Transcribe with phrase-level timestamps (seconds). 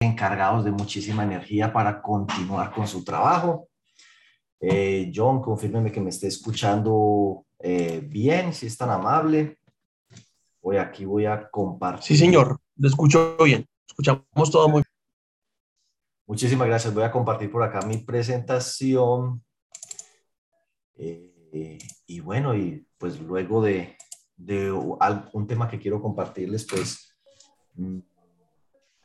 [0.00, 3.68] encargados de muchísima energía para continuar con su trabajo.
[4.60, 9.58] Eh, John, confírmeme que me esté escuchando eh, bien, si es tan amable.
[10.60, 12.04] Voy aquí, voy a compartir.
[12.04, 13.66] Sí, señor, lo escucho bien.
[13.88, 14.96] Escuchamos todo muy bien.
[16.26, 16.92] Muchísimas gracias.
[16.92, 19.44] Voy a compartir por acá mi presentación.
[20.98, 23.96] Eh, y bueno, y pues luego de,
[24.36, 27.14] de un tema que quiero compartirles, pues
[27.74, 27.98] mm,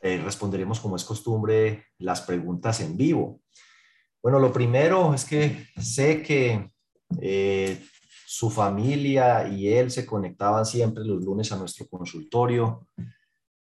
[0.04, 3.40] eh, responderemos como es costumbre las preguntas en vivo.
[4.20, 6.72] Bueno, lo primero es que sé que
[7.20, 7.80] eh,
[8.26, 12.88] su familia y él se conectaban siempre los lunes a nuestro consultorio.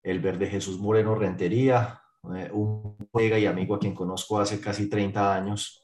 [0.02, 2.02] El verde Jesús Moreno Rentería,
[2.34, 5.84] eh, un colega y amigo a quien conozco hace casi 30 años.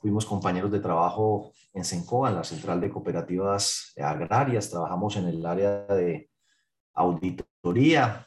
[0.00, 4.70] Fuimos compañeros de trabajo en Sencoa, en la Central de Cooperativas Agrarias.
[4.70, 6.30] Trabajamos en el área de
[6.94, 8.24] auditoría.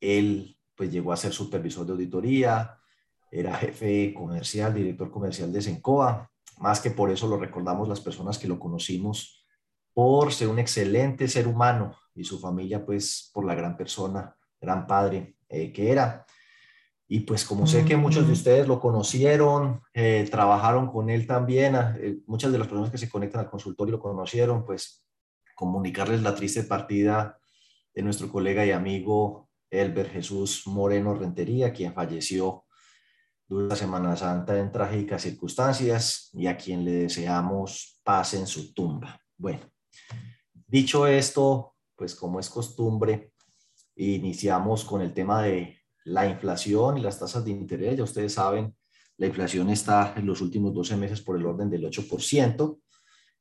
[0.00, 2.76] Él pues llegó a ser supervisor de auditoría,
[3.30, 6.28] era jefe comercial, director comercial de Sencoa.
[6.58, 9.46] Más que por eso lo recordamos las personas que lo conocimos
[9.94, 14.88] por ser un excelente ser humano y su familia pues por la gran persona, gran
[14.88, 16.26] padre eh, que era.
[17.06, 21.76] Y pues como sé que muchos de ustedes lo conocieron, eh, trabajaron con él también,
[21.76, 25.06] eh, muchas de las personas que se conectan al consultorio lo conocieron, pues
[25.54, 27.38] comunicarles la triste partida
[27.94, 32.66] de nuestro colega y amigo Elber Jesús Moreno Rentería, quien falleció
[33.48, 38.72] durante la Semana Santa en trágicas circunstancias y a quien le deseamos paz en su
[38.74, 39.18] tumba.
[39.36, 39.60] Bueno,
[40.66, 43.32] dicho esto, pues como es costumbre,
[43.96, 47.96] iniciamos con el tema de la inflación y las tasas de interés.
[47.96, 48.76] Ya ustedes saben,
[49.16, 52.78] la inflación está en los últimos 12 meses por el orden del 8%,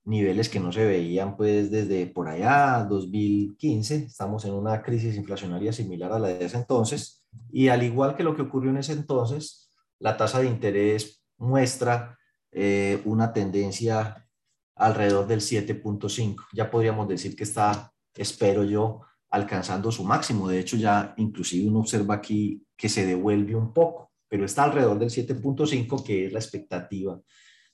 [0.03, 3.95] niveles que no se veían pues desde por allá 2015.
[3.95, 8.23] Estamos en una crisis inflacionaria similar a la de ese entonces y al igual que
[8.23, 12.17] lo que ocurrió en ese entonces, la tasa de interés muestra
[12.51, 14.27] eh, una tendencia
[14.75, 16.47] alrededor del 7.5.
[16.53, 20.47] Ya podríamos decir que está, espero yo, alcanzando su máximo.
[20.47, 24.99] De hecho, ya inclusive uno observa aquí que se devuelve un poco, pero está alrededor
[24.99, 27.19] del 7.5, que es la expectativa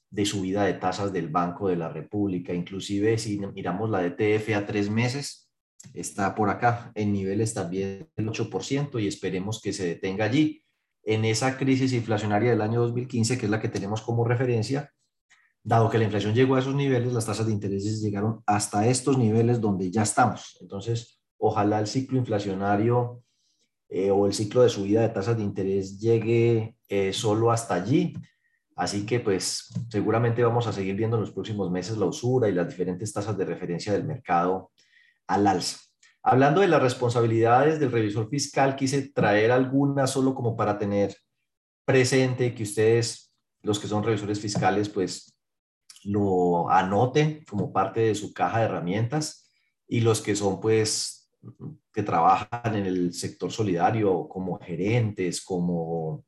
[0.10, 2.54] de subida de tasas del Banco de la República.
[2.54, 5.50] Inclusive si miramos la DTF a tres meses,
[5.94, 10.64] está por acá en niveles también del 8% y esperemos que se detenga allí
[11.04, 14.94] en esa crisis inflacionaria del año 2015, que es la que tenemos como referencia,
[15.64, 19.18] dado que la inflación llegó a esos niveles, las tasas de intereses llegaron hasta estos
[19.18, 20.58] niveles donde ya estamos.
[20.60, 23.24] Entonces, ojalá el ciclo inflacionario
[23.90, 28.14] eh, o el ciclo de subida de tasas de interés llegue eh, solo hasta allí.
[28.78, 32.54] Así que, pues, seguramente vamos a seguir viendo en los próximos meses la usura y
[32.54, 34.72] las diferentes tasas de referencia del mercado
[35.26, 35.80] al alza.
[36.22, 41.16] Hablando de las responsabilidades del revisor fiscal, quise traer algunas solo como para tener
[41.86, 43.34] presente que ustedes,
[43.64, 45.36] los que son revisores fiscales, pues
[46.04, 49.52] lo anoten como parte de su caja de herramientas
[49.88, 51.32] y los que son pues
[51.92, 56.26] que trabajan en el sector solidario como gerentes, como,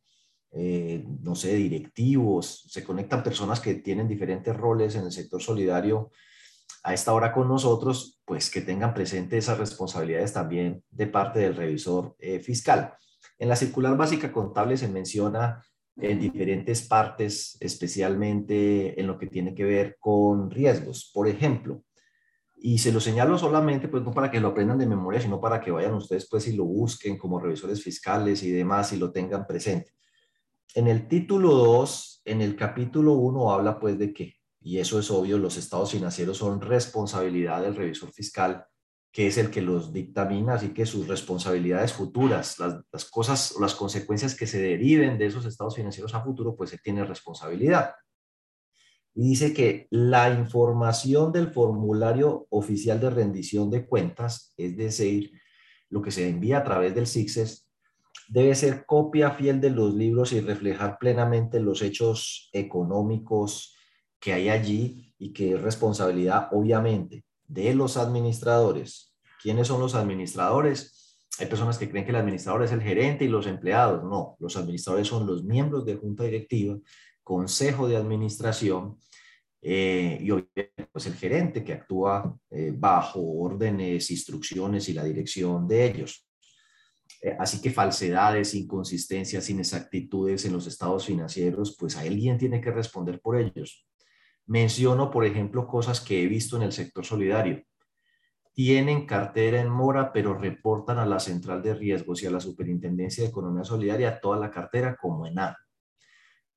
[0.51, 6.11] eh, no sé, directivos, se conectan personas que tienen diferentes roles en el sector solidario
[6.83, 11.55] a esta hora con nosotros, pues que tengan presente esas responsabilidades también de parte del
[11.55, 12.93] revisor eh, fiscal.
[13.37, 15.63] En la circular básica contable se menciona
[15.97, 21.11] en diferentes partes, especialmente en lo que tiene que ver con riesgos.
[21.13, 21.83] Por ejemplo,
[22.55, 25.61] y se lo señalo solamente, pues no para que lo aprendan de memoria, sino para
[25.61, 29.45] que vayan ustedes pues y lo busquen como revisores fiscales y demás y lo tengan
[29.45, 29.91] presente.
[30.75, 35.09] En el título 2, en el capítulo 1 habla pues de que y eso es
[35.09, 38.65] obvio, los estados financieros son responsabilidad del revisor fiscal,
[39.11, 44.35] que es el que los dictamina, así que sus responsabilidades futuras, las, cosas, las consecuencias
[44.35, 47.93] que se deriven de esos estados financieros a futuro, pues se tiene responsabilidad.
[49.15, 55.31] Y dice que la información del formulario oficial de rendición de cuentas, es decir,
[55.89, 57.68] lo que se envía a través del CICSES,
[58.29, 63.75] debe ser copia fiel de los libros y reflejar plenamente los hechos económicos,
[64.19, 69.15] que hay allí y que es responsabilidad, obviamente, de los administradores.
[69.41, 71.17] ¿Quiénes son los administradores?
[71.39, 74.03] Hay personas que creen que el administrador es el gerente y los empleados.
[74.03, 76.77] No, los administradores son los miembros de junta directiva,
[77.23, 78.97] consejo de administración
[79.61, 85.67] eh, y obviamente pues el gerente que actúa eh, bajo órdenes, instrucciones y la dirección
[85.67, 86.28] de ellos.
[87.21, 93.19] Eh, así que falsedades, inconsistencias, inexactitudes en los estados financieros, pues alguien tiene que responder
[93.19, 93.85] por ellos.
[94.45, 97.63] Menciono, por ejemplo, cosas que he visto en el sector solidario.
[98.53, 103.23] tienen cartera en mora, pero reportan a la central de riesgos y a la Superintendencia
[103.23, 105.57] de Economía Solidaria toda la cartera como en A.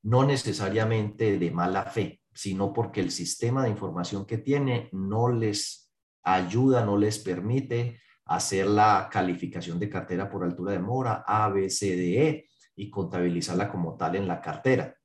[0.02, 5.92] No necesariamente de mala fe, sino porque el sistema de información que tiene no les
[6.24, 11.68] ayuda, no les permite hacer la calificación de cartera por altura de mora A, B,
[11.68, 14.96] C, D, E y contabilizarla como tal en la cartera.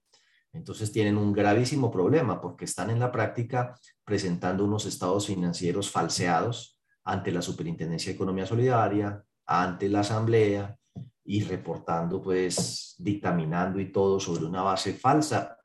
[0.54, 6.80] Entonces tienen un gravísimo problema porque están en la práctica presentando unos estados financieros falseados
[7.04, 10.78] ante la Superintendencia de Economía Solidaria, ante la Asamblea
[11.24, 15.58] y reportando, pues, dictaminando y todo sobre una base falsa.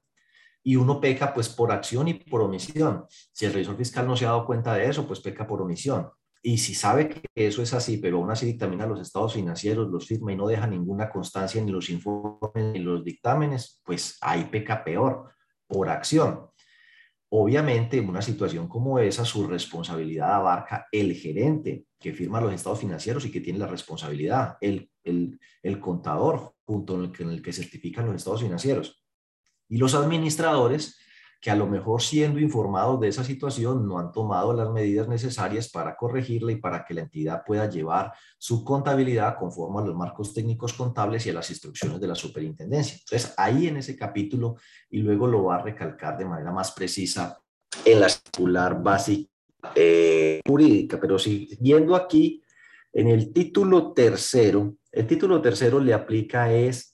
[0.64, 3.06] Y uno peca, pues, por acción y por omisión.
[3.08, 6.10] Si el revisor fiscal no se ha dado cuenta de eso, pues peca por omisión.
[6.44, 10.06] Y si sabe que eso es así, pero aún así dictamina los estados financieros, los
[10.06, 14.82] firma y no deja ninguna constancia en los informes ni los dictámenes, pues ahí peca
[14.82, 15.32] peor,
[15.68, 16.48] por acción.
[17.30, 22.80] Obviamente, en una situación como esa, su responsabilidad abarca el gerente que firma los estados
[22.80, 27.40] financieros y que tiene la responsabilidad, el, el, contador junto con el, que, en el
[27.40, 29.02] que certifican los estados financieros.
[29.68, 30.98] Y los administradores
[31.42, 35.68] que a lo mejor siendo informados de esa situación no han tomado las medidas necesarias
[35.68, 40.32] para corregirla y para que la entidad pueda llevar su contabilidad conforme a los marcos
[40.32, 42.96] técnicos contables y a las instrucciones de la superintendencia.
[42.96, 44.54] Entonces, ahí en ese capítulo,
[44.88, 47.36] y luego lo va a recalcar de manera más precisa
[47.84, 49.28] en la circular básica
[49.74, 52.40] eh, jurídica, pero siguiendo aquí
[52.92, 56.91] en el título tercero, el título tercero le aplica es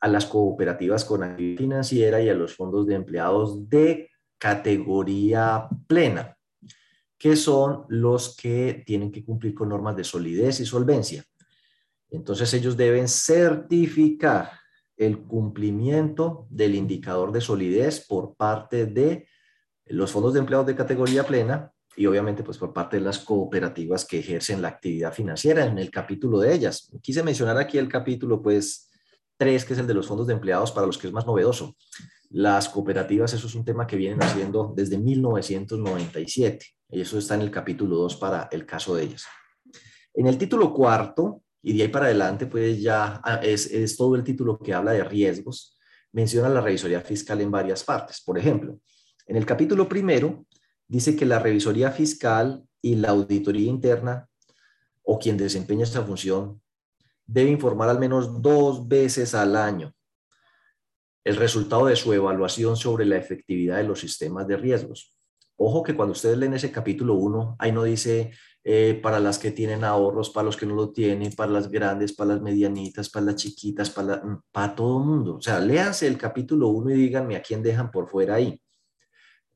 [0.00, 6.36] a las cooperativas con actividad financiera y a los fondos de empleados de categoría plena,
[7.18, 11.24] que son los que tienen que cumplir con normas de solidez y solvencia.
[12.10, 14.50] Entonces ellos deben certificar
[14.96, 19.28] el cumplimiento del indicador de solidez por parte de
[19.86, 24.04] los fondos de empleados de categoría plena y obviamente pues por parte de las cooperativas
[24.04, 26.90] que ejercen la actividad financiera en el capítulo de ellas.
[27.02, 28.85] Quise mencionar aquí el capítulo pues
[29.36, 31.76] Tres, que es el de los fondos de empleados, para los que es más novedoso.
[32.30, 36.66] Las cooperativas, eso es un tema que vienen haciendo desde 1997.
[36.90, 39.24] Y eso está en el capítulo 2 para el caso de ellas.
[40.14, 44.16] En el título cuarto, y de ahí para adelante, pues ya ah, es, es todo
[44.16, 45.76] el título que habla de riesgos,
[46.12, 48.22] menciona la revisoría fiscal en varias partes.
[48.24, 48.80] Por ejemplo,
[49.26, 50.46] en el capítulo primero,
[50.88, 54.28] dice que la revisoría fiscal y la auditoría interna
[55.02, 56.60] o quien desempeña esta función
[57.26, 59.92] debe informar al menos dos veces al año
[61.24, 65.16] el resultado de su evaluación sobre la efectividad de los sistemas de riesgos.
[65.56, 68.30] Ojo que cuando ustedes leen ese capítulo 1, ahí no dice
[68.62, 72.12] eh, para las que tienen ahorros, para los que no lo tienen, para las grandes,
[72.12, 75.36] para las medianitas, para las chiquitas, para, mm, para todo mundo.
[75.36, 78.62] O sea, léanse el capítulo 1 y díganme a quién dejan por fuera ahí.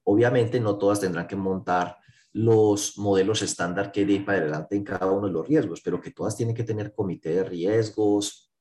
[0.03, 2.00] Obviamente no todas tendrán que montar
[2.33, 6.13] los modelos estándar que de para adelante en cada uno de los riesgos, pero que
[6.13, 8.53] todas tienen que tener comité de riesgos,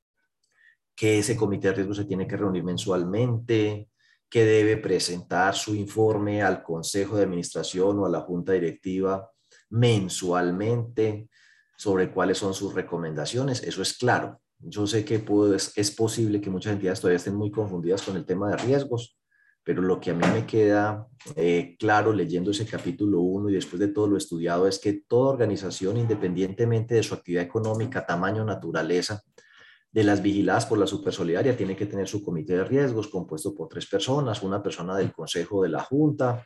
[0.95, 3.89] que ese comité de riesgos se tiene que reunir mensualmente,
[4.29, 9.31] que debe presentar su informe al consejo de administración o a la junta directiva
[9.69, 11.29] mensualmente
[11.77, 13.63] sobre cuáles son sus recomendaciones.
[13.63, 14.41] Eso es claro.
[14.59, 18.25] Yo sé que pues, es posible que muchas entidades todavía estén muy confundidas con el
[18.25, 19.18] tema de riesgos,
[19.63, 23.79] pero lo que a mí me queda eh, claro leyendo ese capítulo 1 y después
[23.79, 29.21] de todo lo estudiado es que toda organización, independientemente de su actividad económica, tamaño, naturaleza,
[29.91, 33.67] de las vigiladas por la Supersolidaria, tiene que tener su comité de riesgos compuesto por
[33.67, 36.45] tres personas, una persona del consejo de la junta,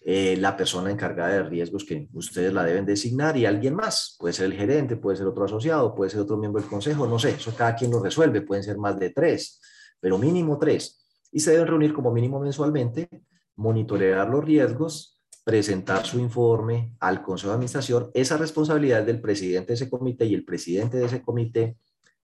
[0.00, 4.16] eh, la persona encargada de riesgos que ustedes la deben designar y alguien más.
[4.18, 7.18] Puede ser el gerente, puede ser otro asociado, puede ser otro miembro del consejo, no
[7.18, 9.60] sé, eso cada quien lo resuelve, pueden ser más de tres,
[10.00, 11.03] pero mínimo tres
[11.34, 13.08] y se deben reunir como mínimo mensualmente,
[13.56, 18.08] monitorear los riesgos, presentar su informe al Consejo de Administración.
[18.14, 21.76] Esa responsabilidad es del presidente de ese comité y el presidente de ese comité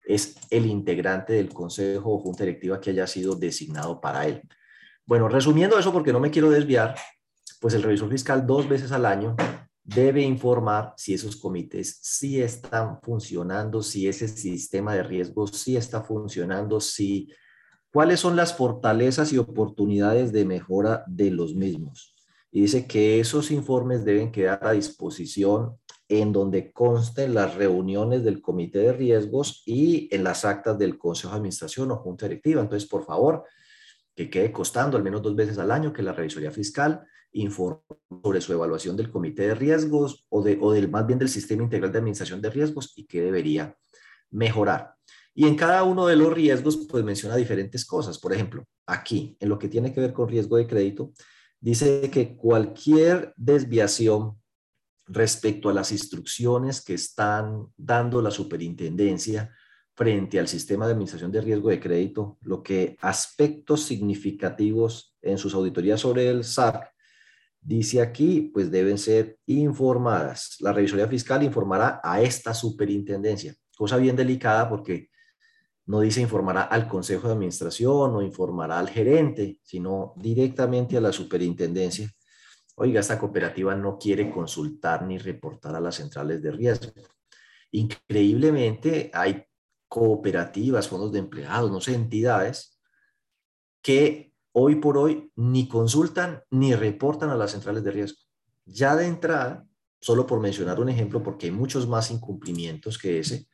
[0.05, 4.43] es el integrante del Consejo o Junta Directiva que haya sido designado para él.
[5.05, 6.95] Bueno, resumiendo eso porque no me quiero desviar,
[7.61, 9.35] pues el revisor fiscal dos veces al año
[9.83, 16.01] debe informar si esos comités sí están funcionando, si ese sistema de riesgos sí está
[16.01, 17.29] funcionando, si
[17.93, 22.15] ¿Cuáles son las fortalezas y oportunidades de mejora de los mismos?
[22.53, 25.77] Y dice que esos informes deben quedar a disposición
[26.09, 31.33] en donde consten las reuniones del comité de riesgos y en las actas del consejo
[31.33, 32.61] de administración o junta directiva.
[32.61, 33.45] Entonces, por favor,
[34.15, 37.81] que quede costando al menos dos veces al año que la revisoría fiscal informe
[38.23, 41.63] sobre su evaluación del comité de riesgos o, de, o del, más bien del sistema
[41.63, 43.77] integral de administración de riesgos y qué debería
[44.31, 44.95] mejorar.
[45.35, 48.19] Y en cada uno de los riesgos, pues menciona diferentes cosas.
[48.19, 51.13] Por ejemplo, aquí, en lo que tiene que ver con riesgo de crédito,
[51.61, 54.41] dice que cualquier desviación
[55.07, 59.53] respecto a las instrucciones que están dando la superintendencia
[59.95, 65.53] frente al sistema de administración de riesgo de crédito, lo que aspectos significativos en sus
[65.53, 66.91] auditorías sobre el SAC
[67.61, 70.57] dice aquí, pues deben ser informadas.
[70.61, 75.10] La revisoría fiscal informará a esta superintendencia, cosa bien delicada porque
[75.91, 81.13] no dice informará al consejo de administración o informará al gerente, sino directamente a la
[81.13, 82.09] superintendencia.
[82.77, 86.93] Oiga, esta cooperativa no quiere consultar ni reportar a las centrales de riesgo.
[87.73, 89.45] Increíblemente, hay
[89.89, 92.81] cooperativas, fondos de empleados, no sé, entidades
[93.83, 98.19] que hoy por hoy ni consultan ni reportan a las centrales de riesgo.
[98.65, 99.67] Ya de entrada,
[100.01, 103.49] solo por mencionar un ejemplo, porque hay muchos más incumplimientos que ese,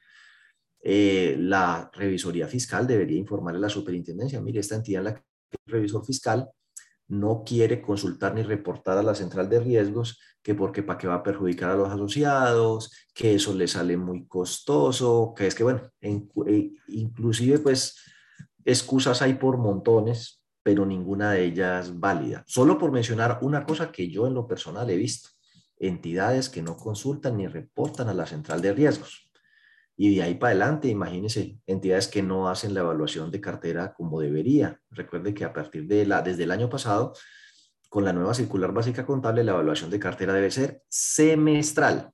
[0.88, 5.22] eh, la revisoría fiscal debería informarle a la superintendencia, mire, esta entidad en la que
[5.66, 6.48] el revisor fiscal
[7.08, 11.16] no quiere consultar ni reportar a la central de riesgos, que porque para qué va
[11.16, 15.90] a perjudicar a los asociados, que eso le sale muy costoso, que es que, bueno,
[16.00, 18.00] eh, inclusive pues
[18.64, 22.44] excusas hay por montones, pero ninguna de ellas válida.
[22.46, 25.30] Solo por mencionar una cosa que yo en lo personal he visto,
[25.80, 29.25] entidades que no consultan ni reportan a la central de riesgos.
[29.96, 34.20] Y de ahí para adelante, imagínense, entidades que no hacen la evaluación de cartera como
[34.20, 34.80] debería.
[34.90, 37.14] Recuerde que a partir de la, desde el año pasado,
[37.88, 42.12] con la nueva circular básica contable, la evaluación de cartera debe ser semestral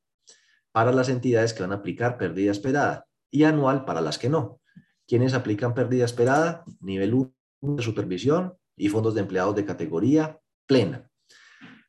[0.71, 4.61] para las entidades que van a aplicar pérdida esperada y anual para las que no.
[5.07, 6.65] ¿Quiénes aplican pérdida esperada?
[6.81, 7.33] Nivel 1
[7.77, 11.11] de supervisión y fondos de empleados de categoría plena.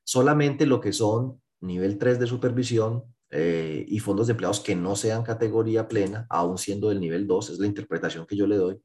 [0.03, 4.95] Solamente lo que son nivel 3 de supervisión eh, y fondos de empleados que no
[4.95, 8.79] sean categoría plena, aún siendo del nivel 2, es la interpretación que yo le doy,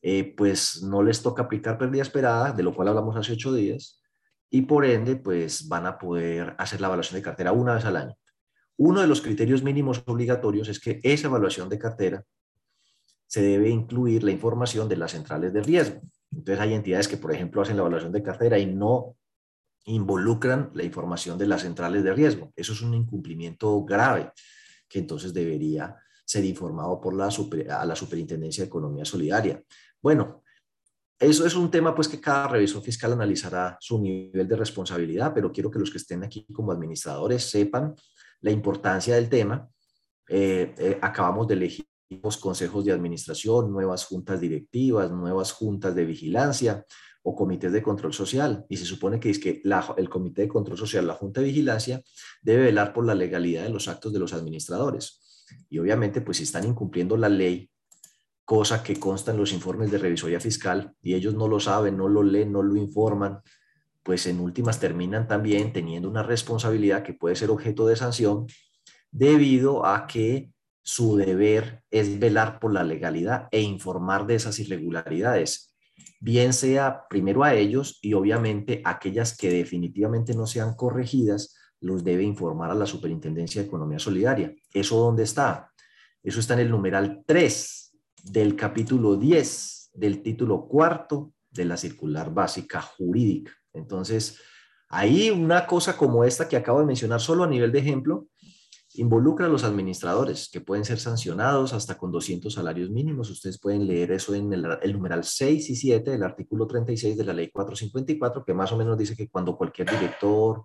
[0.00, 4.00] eh, pues no les toca aplicar pérdida esperada, de lo cual hablamos hace ocho días,
[4.48, 7.96] y por ende, pues van a poder hacer la evaluación de cartera una vez al
[7.96, 8.14] año.
[8.78, 12.24] Uno de los criterios mínimos obligatorios es que esa evaluación de cartera
[13.26, 16.00] se debe incluir la información de las centrales de riesgo.
[16.32, 19.16] Entonces hay entidades que, por ejemplo, hacen la evaluación de cartera y no
[19.86, 22.52] involucran la información de las centrales de riesgo.
[22.54, 24.32] Eso es un incumplimiento grave
[24.88, 29.62] que entonces debería ser informado por la a la Superintendencia de Economía Solidaria.
[30.02, 30.42] Bueno,
[31.18, 35.50] eso es un tema pues que cada revisor fiscal analizará su nivel de responsabilidad, pero
[35.50, 37.94] quiero que los que estén aquí como administradores sepan
[38.40, 39.68] la importancia del tema.
[40.28, 41.86] Eh, eh, acabamos de elegir
[42.40, 46.84] consejos de administración, nuevas juntas directivas, nuevas juntas de vigilancia
[47.22, 48.64] o comités de control social.
[48.68, 49.60] Y se supone que es que
[49.96, 52.02] el comité de control social, la junta de vigilancia,
[52.40, 55.44] debe velar por la legalidad de los actos de los administradores.
[55.68, 57.70] Y obviamente, pues si están incumpliendo la ley,
[58.44, 62.08] cosa que consta en los informes de revisoría fiscal, y ellos no lo saben, no
[62.08, 63.40] lo leen, no lo informan,
[64.04, 68.46] pues en últimas terminan también teniendo una responsabilidad que puede ser objeto de sanción
[69.10, 70.52] debido a que
[70.86, 75.76] su deber es velar por la legalidad e informar de esas irregularidades
[76.20, 82.22] bien sea primero a ellos y obviamente aquellas que definitivamente no sean corregidas, los debe
[82.22, 84.54] informar a la Superintendencia de Economía Solidaria.
[84.72, 85.72] ¿Eso dónde está?
[86.22, 92.32] Eso está en el numeral 3 del capítulo 10 del título cuarto de la circular
[92.32, 93.52] básica jurídica.
[93.72, 94.40] Entonces,
[94.88, 98.26] ahí una cosa como esta que acabo de mencionar solo a nivel de ejemplo,
[98.98, 103.30] Involucra a los administradores, que pueden ser sancionados hasta con 200 salarios mínimos.
[103.30, 107.32] Ustedes pueden leer eso en el, numeral 6 y 7 del artículo 36 de la
[107.32, 110.62] ley 454, que más o menos dice que cuando cualquier director,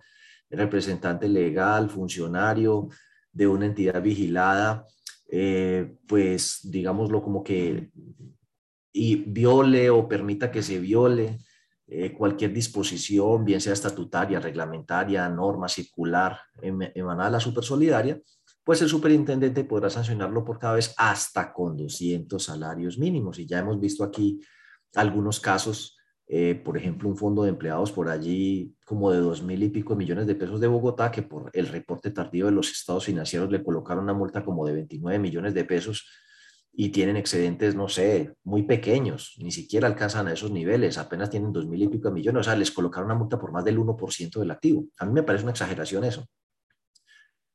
[0.50, 2.90] representante legal, funcionario
[3.32, 4.86] de una entidad vigilada,
[5.30, 7.92] eh, pues digámoslo como que
[8.94, 11.40] y viole o permita que se viole
[11.94, 18.18] eh, cualquier disposición, bien sea estatutaria, reglamentaria, norma, circular, em, emanada a la supersolidaria,
[18.64, 23.40] pues el superintendente podrá sancionarlo por cada vez hasta con 200 salarios mínimos.
[23.40, 24.40] Y ya hemos visto aquí
[24.96, 29.62] algunos casos, eh, por ejemplo, un fondo de empleados por allí como de dos mil
[29.62, 33.04] y pico millones de pesos de Bogotá, que por el reporte tardío de los estados
[33.04, 36.08] financieros le colocaron una multa como de 29 millones de pesos
[36.74, 41.52] y tienen excedentes, no sé, muy pequeños, ni siquiera alcanzan a esos niveles, apenas tienen
[41.52, 44.40] dos mil y pico millones, o sea, les colocaron una multa por más del 1%
[44.40, 44.86] del activo.
[44.98, 46.26] A mí me parece una exageración eso.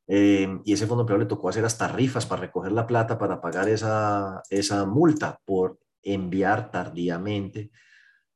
[0.08, 3.40] Eh, y ese fondo empleado le tocó hacer hasta rifas para recoger la plata para
[3.40, 7.70] pagar esa, esa multa por enviar tardíamente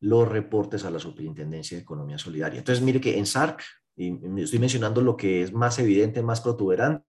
[0.01, 2.59] los reportes a la Superintendencia de Economía Solidaria.
[2.59, 3.63] Entonces, mire que en SARC,
[3.97, 7.05] y estoy mencionando lo que es más evidente, más protuberante,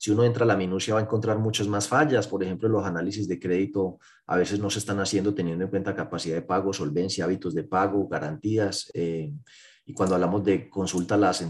[0.00, 2.86] si uno entra a la minucia va a encontrar muchas más fallas, por ejemplo, los
[2.86, 6.72] análisis de crédito a veces no se están haciendo teniendo en cuenta capacidad de pago,
[6.72, 8.90] solvencia, hábitos de pago, garantías.
[8.94, 9.30] Eh,
[9.84, 11.44] y cuando hablamos de consulta, las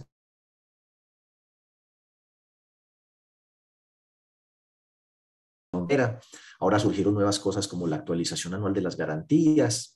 [6.59, 9.95] Ahora surgieron nuevas cosas como la actualización anual de las garantías.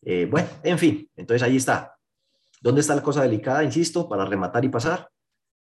[0.00, 1.94] Eh, bueno, en fin, entonces ahí está.
[2.62, 3.62] ¿Dónde está la cosa delicada?
[3.62, 5.10] Insisto, para rematar y pasar,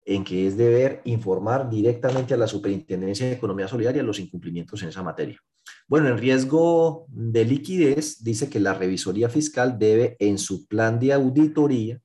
[0.04, 4.90] en que es deber informar directamente a la Superintendencia de Economía Solidaria los incumplimientos en
[4.90, 5.40] esa materia.
[5.88, 11.12] Bueno, en riesgo de liquidez, dice que la revisoría fiscal debe en su plan de
[11.12, 12.00] auditoría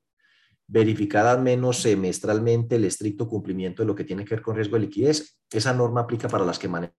[0.68, 4.76] verificar al menos semestralmente el estricto cumplimiento de lo que tiene que ver con riesgo
[4.76, 5.38] de liquidez.
[5.52, 6.96] Esa norma aplica para las que manejan,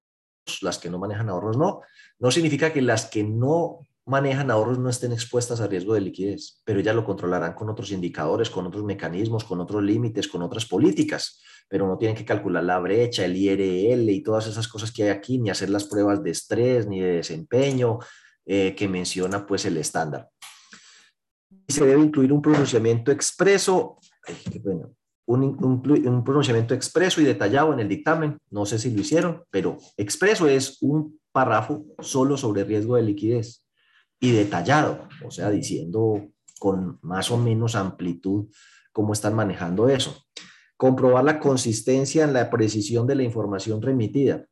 [0.60, 1.80] las que no manejan ahorros no.
[2.18, 3.80] No significa que las que no
[4.10, 7.92] manejan ahorros no estén expuestas a riesgo de liquidez, pero ya lo controlarán con otros
[7.92, 12.64] indicadores, con otros mecanismos, con otros límites, con otras políticas, pero no tienen que calcular
[12.64, 16.24] la brecha, el IRL y todas esas cosas que hay aquí, ni hacer las pruebas
[16.24, 18.00] de estrés, ni de desempeño
[18.44, 20.28] eh, que menciona pues el estándar.
[21.68, 23.98] Se debe incluir un pronunciamiento expreso,
[25.26, 30.48] un pronunciamiento expreso y detallado en el dictamen, no sé si lo hicieron, pero expreso
[30.48, 33.69] es un párrafo solo sobre riesgo de liquidez
[34.20, 38.46] y detallado, o sea, diciendo con más o menos amplitud
[38.92, 40.24] cómo están manejando eso.
[40.76, 44.44] Comprobar la consistencia en la precisión de la información remitida.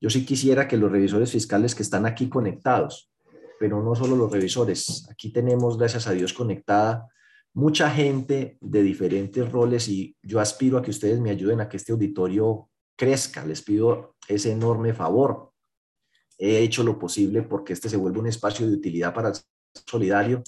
[0.00, 3.10] Yo sí quisiera que los revisores fiscales que están aquí conectados,
[3.58, 7.08] pero no solo los revisores, aquí tenemos, gracias a Dios, conectada
[7.58, 11.76] mucha gente de diferentes roles y yo aspiro a que ustedes me ayuden a que
[11.76, 13.44] este auditorio crezca.
[13.44, 15.47] Les pido ese enorme favor
[16.38, 19.34] he hecho lo posible porque este se vuelva un espacio de utilidad para el
[19.86, 20.42] solidario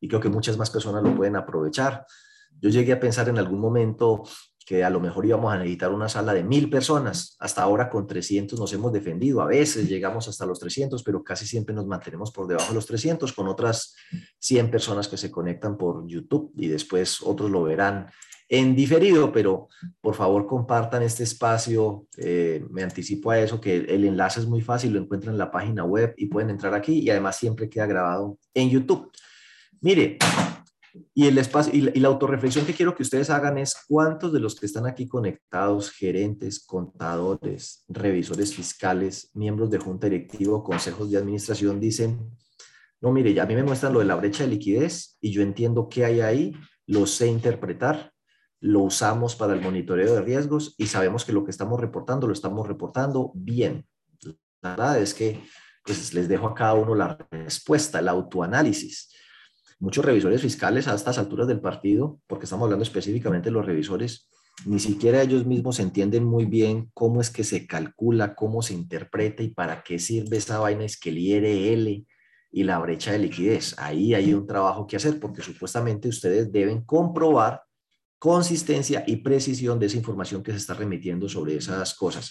[0.00, 2.04] y creo que muchas más personas lo pueden aprovechar.
[2.60, 4.22] Yo llegué a pensar en algún momento
[4.64, 7.36] que a lo mejor íbamos a necesitar una sala de mil personas.
[7.40, 9.40] Hasta ahora con 300 nos hemos defendido.
[9.40, 12.86] A veces llegamos hasta los 300, pero casi siempre nos mantenemos por debajo de los
[12.86, 13.94] 300 con otras
[14.38, 18.06] 100 personas que se conectan por YouTube y después otros lo verán
[18.52, 19.68] en diferido, pero
[20.02, 22.06] por favor compartan este espacio.
[22.18, 25.50] Eh, me anticipo a eso, que el enlace es muy fácil, lo encuentran en la
[25.50, 29.10] página web y pueden entrar aquí y además siempre queda grabado en YouTube.
[29.80, 30.18] Mire,
[31.14, 34.34] y el espacio y la, y la autorreflexión que quiero que ustedes hagan es cuántos
[34.34, 41.10] de los que están aquí conectados, gerentes, contadores, revisores fiscales, miembros de junta directiva, consejos
[41.10, 42.20] de administración, dicen,
[43.00, 45.40] no, mire, ya a mí me muestran lo de la brecha de liquidez y yo
[45.40, 46.52] entiendo qué hay ahí,
[46.86, 48.11] lo sé interpretar,
[48.62, 52.32] lo usamos para el monitoreo de riesgos y sabemos que lo que estamos reportando lo
[52.32, 53.84] estamos reportando bien.
[54.62, 55.42] La verdad es que
[55.84, 59.12] pues, les dejo a cada uno la respuesta, el autoanálisis.
[59.80, 64.30] Muchos revisores fiscales a estas alturas del partido, porque estamos hablando específicamente de los revisores,
[64.64, 69.42] ni siquiera ellos mismos entienden muy bien cómo es que se calcula, cómo se interpreta
[69.42, 72.06] y para qué sirve esa vaina es que el IRL
[72.52, 73.74] y la brecha de liquidez.
[73.76, 77.62] Ahí hay un trabajo que hacer porque supuestamente ustedes deben comprobar
[78.22, 82.30] consistencia y precisión de esa información que se está remitiendo sobre esas cosas.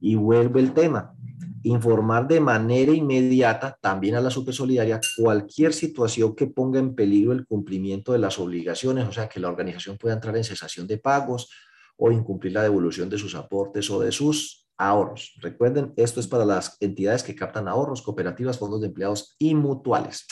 [0.00, 1.14] Y vuelve el tema,
[1.62, 7.46] informar de manera inmediata también a la Supersolidaria cualquier situación que ponga en peligro el
[7.46, 11.48] cumplimiento de las obligaciones, o sea, que la organización pueda entrar en cesación de pagos
[11.96, 15.38] o incumplir la devolución de sus aportes o de sus ahorros.
[15.40, 20.26] Recuerden, esto es para las entidades que captan ahorros, cooperativas, fondos de empleados y mutuales.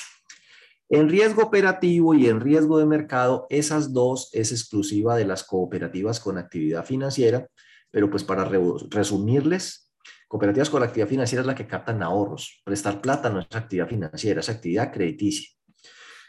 [0.88, 6.20] En riesgo operativo y en riesgo de mercado, esas dos es exclusiva de las cooperativas
[6.20, 7.48] con actividad financiera,
[7.90, 9.92] pero pues para resumirles,
[10.28, 12.62] cooperativas con actividad financiera es la que captan ahorros.
[12.64, 15.50] Prestar plata no es actividad financiera, es actividad crediticia.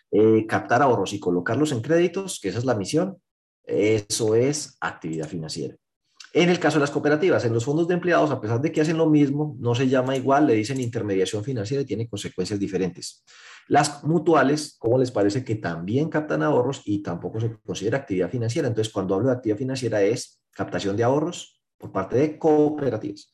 [0.10, 3.22] Eh, captar ahorros y colocarlos en créditos, que esa es la misión,
[3.64, 5.76] eso es actividad financiera.
[6.38, 8.80] En el caso de las cooperativas, en los fondos de empleados, a pesar de que
[8.80, 13.24] hacen lo mismo, no se llama igual, le dicen intermediación financiera y tiene consecuencias diferentes.
[13.68, 18.68] Las mutuales, ¿cómo les parece que también captan ahorros y tampoco se considera actividad financiera?
[18.68, 23.34] Entonces, cuando hablo de actividad financiera es captación de ahorros por parte de cooperativas.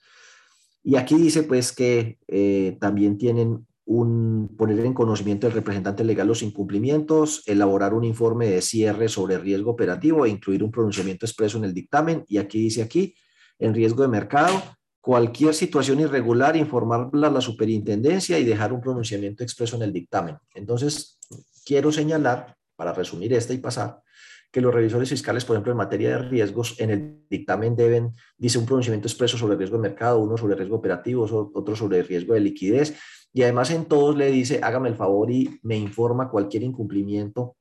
[0.82, 6.28] Y aquí dice pues que eh, también tienen un, poner en conocimiento del representante legal
[6.28, 11.58] los incumplimientos, elaborar un informe de cierre sobre riesgo operativo e incluir un pronunciamiento expreso
[11.58, 12.24] en el dictamen.
[12.28, 13.16] Y aquí dice aquí,
[13.60, 14.62] en riesgo de mercado,
[15.02, 20.38] cualquier situación irregular, informarla a la superintendencia y dejar un pronunciamiento expreso en el dictamen.
[20.56, 21.20] Entonces,
[21.66, 24.02] quiero señalar, para resumir esta y pasar,
[24.50, 28.60] que los revisores fiscales, por ejemplo, en materia de riesgos, en el dictamen deben, dice
[28.60, 32.40] un pronunciamiento expreso sobre riesgo de mercado, uno sobre riesgo operativo, otro sobre riesgo de
[32.40, 32.96] liquidez,
[33.34, 37.58] y además en todos le dice, hágame el favor y me informa cualquier incumplimiento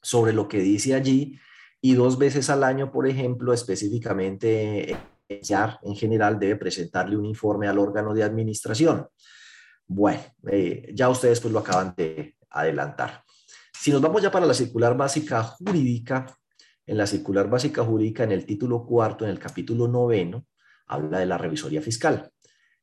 [0.00, 1.38] sobre lo que dice allí,
[1.82, 4.96] y dos veces al año, por ejemplo, específicamente,
[5.42, 9.08] ya en general debe presentarle un informe al órgano de administración.
[9.86, 10.20] Bueno,
[10.50, 13.24] eh, ya ustedes pues lo acaban de adelantar.
[13.72, 16.36] Si nos vamos ya para la circular básica jurídica,
[16.86, 20.46] en la circular básica jurídica, en el título cuarto, en el capítulo noveno,
[20.86, 22.30] habla de la revisoría fiscal.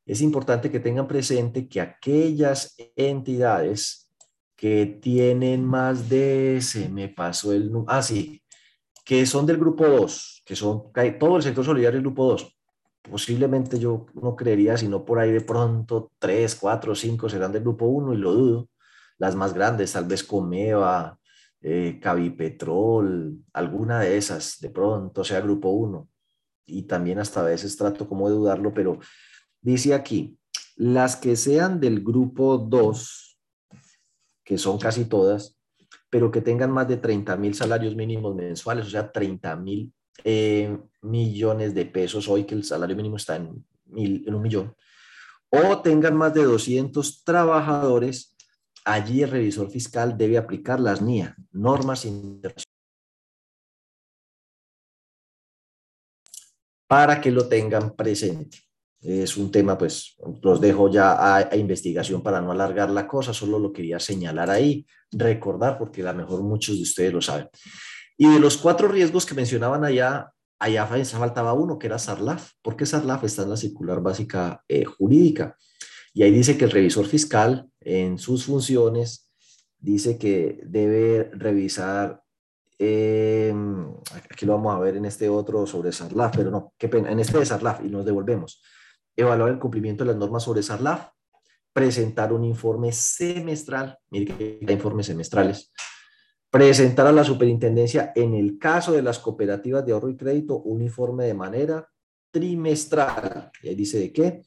[0.08, 4.10] Es importante que tengan presente que aquellas entidades
[4.56, 8.42] que tienen más de, se me pasó el, ah, sí,
[9.04, 10.90] que son del grupo 2, que son
[11.20, 12.58] todo el sector solidario del grupo 2,
[13.02, 17.84] posiblemente yo no creería, sino por ahí de pronto 3, 4, 5 serán del grupo
[17.86, 18.68] 1 y lo dudo.
[19.18, 21.18] Las más grandes, tal vez Comeva,
[21.60, 26.08] eh, Cavipetrol, alguna de esas, de pronto sea grupo 1.
[26.66, 28.98] Y también hasta a veces trato como de dudarlo, pero
[29.60, 30.38] dice aquí,
[30.76, 33.38] las que sean del grupo 2,
[34.44, 35.58] que son casi todas,
[36.10, 39.92] pero que tengan más de 30 mil salarios mínimos mensuales, o sea, 30 mil
[40.24, 44.74] eh, millones de pesos hoy que el salario mínimo está en, mil, en un millón,
[45.50, 48.36] o tengan más de 200 trabajadores,
[48.84, 52.64] allí el revisor fiscal debe aplicar las NIA, normas internacionales,
[56.86, 58.67] para que lo tengan presente.
[59.00, 63.32] Es un tema, pues, los dejo ya a, a, investigación para no alargar la cosa,
[63.32, 67.48] solo lo quería señalar ahí, recordar, porque a lo mejor muchos de ustedes lo saben.
[68.16, 72.84] Y de los cuatro riesgos que mencionaban allá, allá faltaba uno, que era SARLAF, porque
[72.84, 75.56] SARLAF está en la circular básica eh, jurídica.
[76.12, 79.30] Y ahí dice que el revisor fiscal, en sus funciones,
[79.78, 82.20] dice que debe revisar,
[82.76, 83.54] eh,
[84.28, 87.20] aquí lo vamos a ver en este otro sobre SARLAF, pero no, qué pena, en
[87.20, 88.60] este de SARLAF, y nos devolvemos.
[89.18, 91.08] Evaluar el cumplimiento de las normas sobre SARLAF,
[91.72, 95.72] presentar un informe semestral, mire que hay informes semestrales,
[96.48, 100.82] presentar a la superintendencia en el caso de las cooperativas de ahorro y crédito un
[100.82, 101.88] informe de manera
[102.30, 103.50] trimestral.
[103.60, 104.42] Y ahí dice de qué.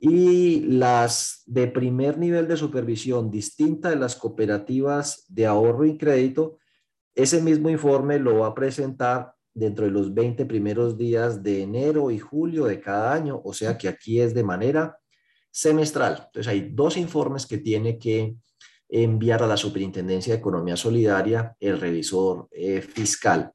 [0.00, 6.58] Y las de primer nivel de supervisión distinta de las cooperativas de ahorro y crédito,
[7.14, 12.10] ese mismo informe lo va a presentar dentro de los 20 primeros días de enero
[12.10, 14.98] y julio de cada año, o sea que aquí es de manera
[15.50, 16.24] semestral.
[16.26, 18.36] Entonces hay dos informes que tiene que
[18.88, 23.52] enviar a la Superintendencia de Economía Solidaria el revisor eh, fiscal.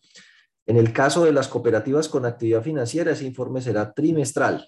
[0.65, 4.67] En el caso de las cooperativas con actividad financiera, ese informe será trimestral.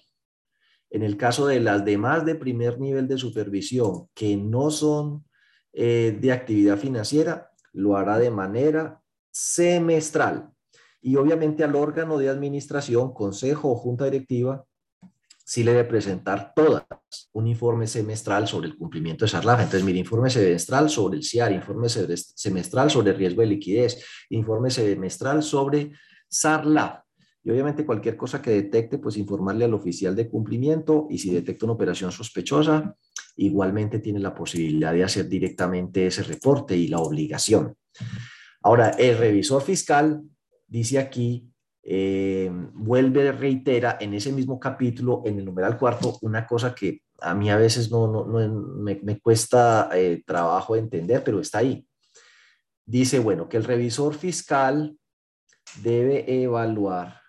[0.90, 5.24] En el caso de las demás de primer nivel de supervisión que no son
[5.72, 10.51] eh, de actividad financiera, lo hará de manera semestral.
[11.02, 14.64] Y obviamente al órgano de administración, consejo o junta directiva,
[15.44, 16.84] sí le debe presentar todas
[17.32, 19.60] un informe semestral sobre el cumplimiento de SARLAF.
[19.60, 25.42] Entonces, mire, informe semestral sobre el CIAR, informe semestral sobre riesgo de liquidez, informe semestral
[25.42, 25.92] sobre
[26.28, 27.00] SARLAF.
[27.44, 31.66] Y obviamente cualquier cosa que detecte, pues informarle al oficial de cumplimiento y si detecta
[31.66, 32.94] una operación sospechosa,
[33.36, 37.74] igualmente tiene la posibilidad de hacer directamente ese reporte y la obligación.
[38.62, 40.22] Ahora, el revisor fiscal
[40.72, 46.74] dice aquí eh, vuelve, reitera en ese mismo capítulo, en el numeral cuarto, una cosa
[46.74, 48.24] que a mí a veces no, no,
[48.78, 51.86] me, cuesta eh, trabajo entender, pero está ahí.
[52.86, 54.96] Dice, bueno, que el revisor fiscal
[55.82, 57.20] debe evaluar,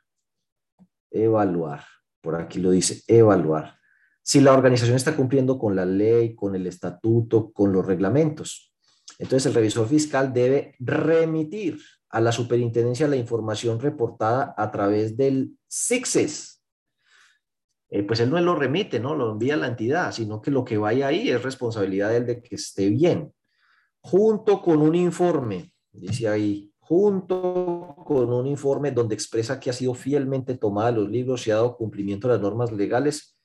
[1.12, 1.84] evaluar,
[2.21, 3.77] por aquí lo dice, evaluar,
[4.23, 8.73] si la organización está cumpliendo con la ley, con el estatuto, con los reglamentos.
[9.19, 11.79] Entonces el revisor fiscal debe remitir
[12.13, 16.62] a la superintendencia la información reportada a través del SIXES.
[17.89, 19.15] Eh, pues él no lo remite, ¿no?
[19.15, 22.26] Lo envía a la entidad, sino que lo que vaya ahí es responsabilidad de él
[22.28, 23.34] de que esté bien.
[23.99, 29.95] Junto con un informe, dice ahí, junto con un informe donde expresa que ha sido
[29.95, 33.39] fielmente tomada los libros y ha dado cumplimiento a las normas legales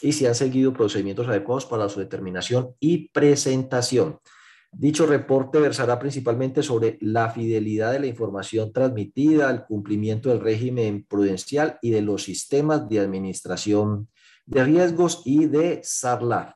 [0.00, 4.20] y se han seguido procedimientos adecuados para su determinación y presentación.
[4.78, 11.06] Dicho reporte versará principalmente sobre la fidelidad de la información transmitida, el cumplimiento del régimen
[11.08, 14.10] prudencial y de los sistemas de administración
[14.44, 16.52] de riesgos y de SARLAF.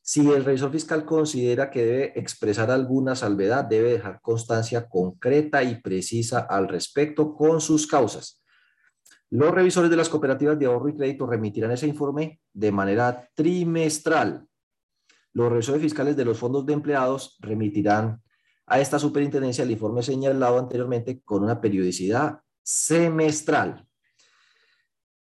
[0.00, 5.78] Si el revisor fiscal considera que debe expresar alguna salvedad, debe dejar constancia concreta y
[5.82, 8.42] precisa al respecto con sus causas.
[9.28, 14.48] Los revisores de las cooperativas de ahorro y crédito remitirán ese informe de manera trimestral
[15.34, 18.22] los revisores fiscales de los fondos de empleados remitirán
[18.66, 23.86] a esta superintendencia el informe señalado anteriormente con una periodicidad semestral.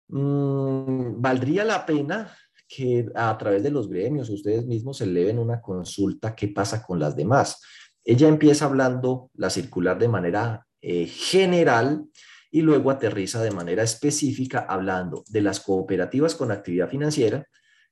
[0.08, 2.32] Mm, ¿Valdría la pena
[2.68, 7.16] que a través de los gremios ustedes mismos eleven una consulta qué pasa con las
[7.16, 7.60] demás?
[8.04, 12.04] Ella empieza hablando la circular de manera eh, general
[12.50, 17.44] y luego aterriza de manera específica hablando de las cooperativas con actividad financiera,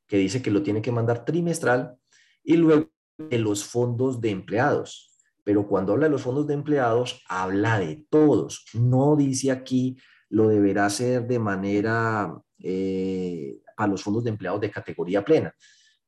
[0.06, 1.96] que dice que lo tiene que mandar trimestral,
[2.42, 5.10] y luego de los fondos de empleados.
[5.44, 8.64] Pero cuando habla de los fondos de empleados, habla de todos.
[8.74, 9.96] No dice aquí
[10.30, 15.54] lo deberá hacer de manera eh, para los fondos de empleados de categoría plena.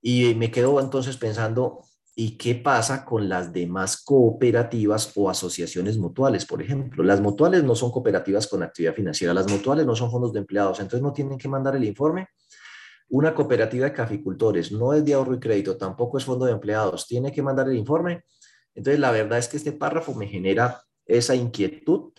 [0.01, 1.83] Y me quedo entonces pensando,
[2.15, 7.05] ¿y qué pasa con las demás cooperativas o asociaciones mutuales, por ejemplo?
[7.05, 10.81] Las mutuales no son cooperativas con actividad financiera, las mutuales no son fondos de empleados,
[10.81, 12.29] entonces no tienen que mandar el informe.
[13.09, 17.07] Una cooperativa de caficultores no es de ahorro y crédito, tampoco es fondo de empleados,
[17.07, 18.25] tiene que mandar el informe.
[18.75, 22.13] Entonces, la verdad es que este párrafo me genera esa inquietud,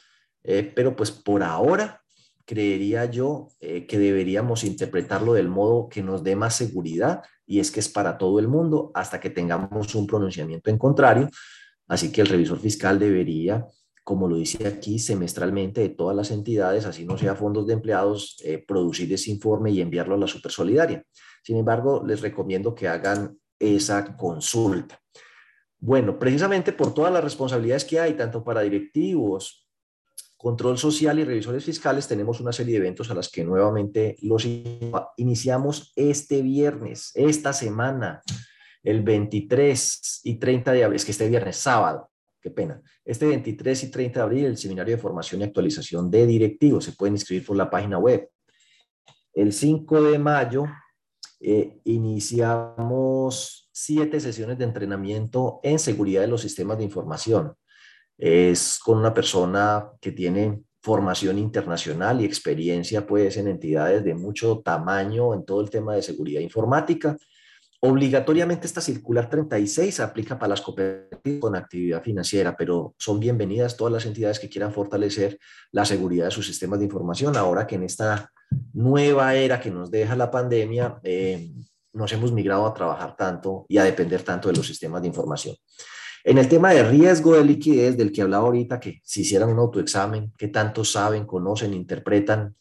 [0.43, 2.01] eh, pero pues por ahora
[2.45, 7.69] creería yo eh, que deberíamos interpretarlo del modo que nos dé más seguridad y es
[7.69, 11.29] que es para todo el mundo hasta que tengamos un pronunciamiento en contrario.
[11.87, 13.65] Así que el revisor fiscal debería,
[14.07, 18.37] como lo dice aquí, semestralmente de todas las entidades, así no sea fondos de empleados,
[18.41, 21.03] eh, producir ese informe y enviarlo a la Supersolidaria.
[21.43, 24.97] Sin embargo, les recomiendo que hagan esa consulta.
[25.77, 29.67] Bueno, precisamente por todas las responsabilidades que hay, tanto para directivos,
[30.37, 34.47] control social y revisores fiscales, tenemos una serie de eventos a las que nuevamente los
[35.17, 38.21] iniciamos este viernes, esta semana,
[38.83, 42.09] el 23 y 30 de abril, es que este viernes, sábado,
[42.47, 46.25] qué pena, este 23 y 30 de abril, el seminario de formación y actualización de
[46.25, 48.29] directivos, se pueden inscribir por la página web.
[49.33, 50.65] El 5 de mayo
[51.39, 57.53] eh, iniciamos siete sesiones de entrenamiento en seguridad de los sistemas de información
[58.17, 64.61] es con una persona que tiene formación internacional y experiencia pues en entidades de mucho
[64.63, 67.17] tamaño en todo el tema de seguridad informática.
[67.79, 73.93] Obligatoriamente esta circular 36 aplica para las cooperativas con actividad financiera, pero son bienvenidas todas
[73.93, 75.37] las entidades que quieran fortalecer
[75.71, 78.31] la seguridad de sus sistemas de información, ahora que en esta
[78.73, 81.51] nueva era que nos deja la pandemia, eh,
[81.93, 85.55] nos hemos migrado a trabajar tanto y a depender tanto de los sistemas de información.
[86.23, 89.59] En el tema de riesgo de liquidez, del que hablaba ahorita, que si hicieran un
[89.59, 92.55] autoexamen, qué tanto saben, conocen, interpretan,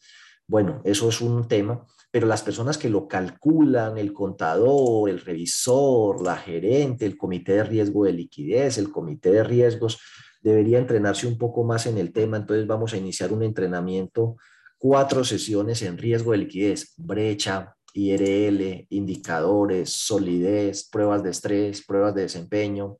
[0.47, 1.85] bueno, eso es un tema,
[2.17, 7.63] pero las personas que lo calculan, el contador, el revisor, la gerente, el comité de
[7.63, 9.99] riesgo de liquidez, el comité de riesgos,
[10.41, 12.37] debería entrenarse un poco más en el tema.
[12.37, 14.35] Entonces vamos a iniciar un entrenamiento,
[14.79, 22.23] cuatro sesiones en riesgo de liquidez, brecha, IRL, indicadores, solidez, pruebas de estrés, pruebas de
[22.23, 22.97] desempeño,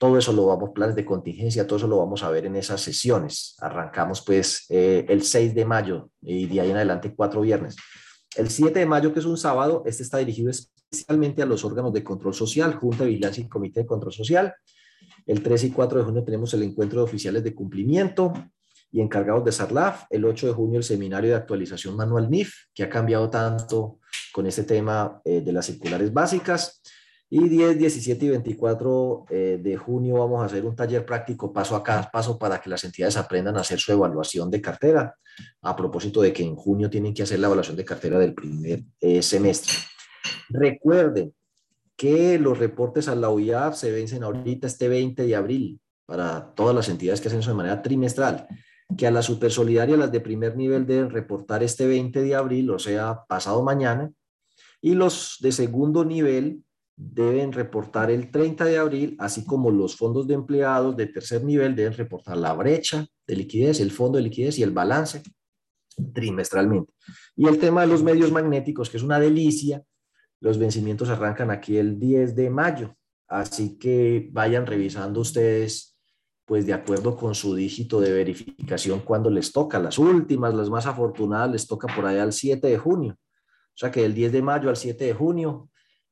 [0.00, 2.80] todo eso lo vamos, planes de contingencia, todo eso lo vamos a ver en esas
[2.80, 3.54] sesiones.
[3.60, 7.76] Arrancamos pues eh, el 6 de mayo y de ahí en adelante cuatro viernes.
[8.36, 11.92] El 7 de mayo, que es un sábado, este está dirigido especialmente a los órganos
[11.92, 14.54] de control social, Junta de Vigilancia y Comité de Control Social.
[15.24, 18.34] El 3 y 4 de junio tenemos el encuentro de oficiales de cumplimiento
[18.92, 20.04] y encargados de SARLAF.
[20.10, 24.00] El 8 de junio el seminario de actualización manual NIF, que ha cambiado tanto
[24.32, 26.82] con este tema eh, de las circulares básicas.
[27.28, 31.74] Y 10, 17 y 24 eh, de junio vamos a hacer un taller práctico paso
[31.74, 35.16] a paso para que las entidades aprendan a hacer su evaluación de cartera,
[35.62, 38.84] a propósito de que en junio tienen que hacer la evaluación de cartera del primer
[39.00, 39.72] eh, semestre.
[40.50, 41.34] Recuerden
[41.96, 46.76] que los reportes a la OIAP se vencen ahorita este 20 de abril para todas
[46.76, 48.46] las entidades que hacen eso de manera trimestral,
[48.96, 52.78] que a la supersolidaria, las de primer nivel deben reportar este 20 de abril, o
[52.78, 54.12] sea, pasado mañana,
[54.80, 56.62] y los de segundo nivel
[56.96, 61.76] deben reportar el 30 de abril, así como los fondos de empleados de tercer nivel
[61.76, 65.22] deben reportar la brecha de liquidez, el fondo de liquidez y el balance
[66.14, 66.92] trimestralmente.
[67.36, 69.82] Y el tema de los medios magnéticos, que es una delicia,
[70.40, 72.96] los vencimientos arrancan aquí el 10 de mayo,
[73.28, 75.98] así que vayan revisando ustedes,
[76.46, 79.78] pues de acuerdo con su dígito de verificación cuando les toca.
[79.78, 83.16] Las últimas, las más afortunadas, les toca por allá el 7 de junio.
[83.18, 85.68] O sea que del 10 de mayo al 7 de junio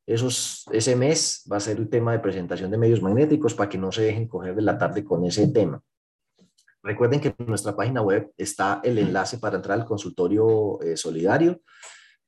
[0.07, 3.79] esos, ese mes va a ser el tema de presentación de medios magnéticos para que
[3.79, 5.83] no se dejen coger de la tarde con ese tema.
[6.83, 11.63] Recuerden que en nuestra página web está el enlace para entrar al consultorio eh, solidario.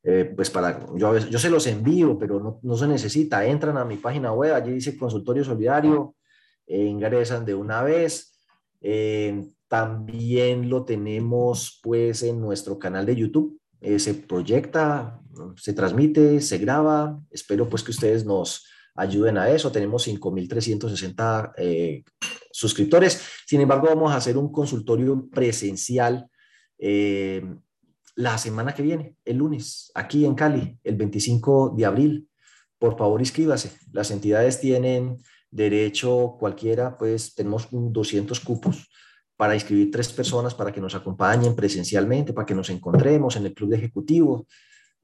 [0.02, 3.44] Eh, pues para, yo, yo se los envío, pero no, no, se necesita.
[3.44, 6.14] Entran a mi página web, allí dice consultorio solidario,
[6.66, 8.32] eh, ingresan de una vez.
[9.68, 13.60] también lo tenemos pues en nuestro canal de YouTube.
[13.98, 15.20] Se proyecta
[15.56, 17.20] se transmite, se graba.
[17.30, 19.70] Espero pues que ustedes nos ayuden a eso.
[19.70, 22.04] Tenemos 5.360 eh,
[22.50, 23.20] suscriptores.
[23.46, 26.28] Sin embargo, vamos a hacer un consultorio presencial
[26.78, 27.42] eh,
[28.14, 32.28] la semana que viene, el lunes, aquí en Cali, el 25 de abril.
[32.78, 33.72] Por favor, inscríbase.
[33.92, 35.18] Las entidades tienen
[35.50, 38.88] derecho cualquiera, pues tenemos 200 cupos
[39.36, 43.54] para inscribir tres personas para que nos acompañen presencialmente, para que nos encontremos en el
[43.54, 44.46] club de ejecutivo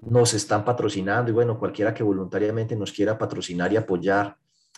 [0.03, 4.37] nos están patrocinando y bueno, cualquiera que voluntariamente nos quiera patrocinar y apoyar,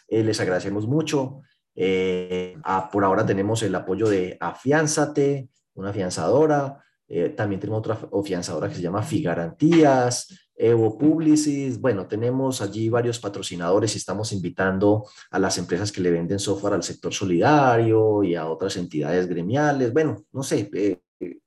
[0.09, 1.41] eh, les agradecemos mucho.
[1.75, 2.57] Eh,
[2.93, 6.85] por ahora tenemos el apoyo de Afianzate, una afianzadora.
[7.09, 10.44] Eh, también tenemos otra afianzadora que se llama Figarantías.
[10.57, 16.13] Evo Publicis, bueno, tenemos allí varios patrocinadores y estamos invitando a las empresas que le
[16.13, 19.93] venden software al sector solidario y a otras entidades gremiales.
[19.93, 21.41] Bueno, no sé, eh, eh,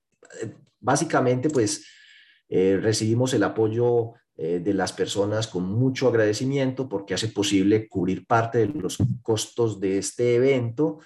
[0.80, 1.86] básicamente pues
[2.50, 8.60] eh, recibimos el apoyo de las personas con mucho agradecimiento porque hace posible cubrir parte
[8.60, 11.00] de los costos de este evento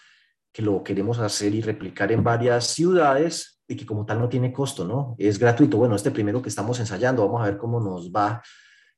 [0.51, 4.51] que lo queremos hacer y replicar en varias ciudades y que como tal no tiene
[4.51, 5.15] costo, ¿no?
[5.17, 5.77] Es gratuito.
[5.77, 8.41] Bueno, este primero que estamos ensayando, vamos a ver cómo nos va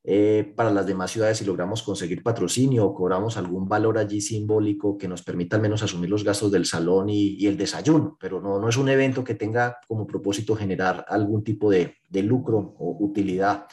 [0.05, 4.97] eh, para las demás ciudades si logramos conseguir patrocinio o cobramos algún valor allí simbólico
[4.97, 8.59] que nos permita al menos asumir los gastos del salón y, el desayuno, pero no,
[8.59, 12.97] no es un evento que tenga como propósito generar algún tipo de, de lucro o
[12.99, 13.65] utilidad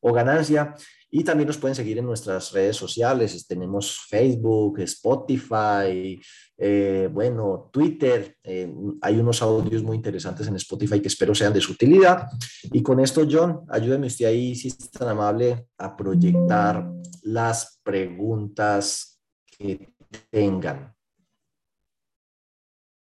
[0.00, 0.74] o ganancia.
[1.16, 3.46] Y también nos pueden seguir en nuestras redes sociales.
[3.46, 6.20] Tenemos Facebook, Spotify,
[6.58, 8.36] eh, bueno, Twitter.
[8.42, 12.26] Eh, hay unos audios muy interesantes en Spotify que espero sean de su utilidad.
[12.64, 16.84] Y con esto, John, ayúdeme usted ahí, si es tan amable, a proyectar
[17.22, 19.22] las preguntas
[19.56, 19.94] que
[20.30, 20.92] tengan.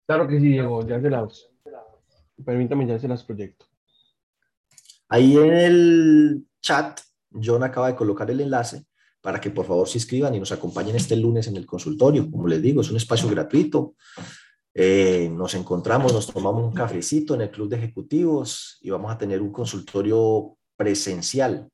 [0.05, 1.49] Claro que sí, Diego, ya se las.
[2.45, 3.65] Permítame, ya se las proyecto.
[5.09, 6.99] Ahí en el chat
[7.43, 8.85] John acaba de colocar el enlace
[9.21, 12.29] para que por favor se inscriban y nos acompañen este lunes en el consultorio.
[12.29, 13.95] Como les digo, es un espacio gratuito.
[14.73, 19.17] Eh, nos encontramos, nos tomamos un cafecito en el club de ejecutivos y vamos a
[19.17, 21.69] tener un consultorio presencial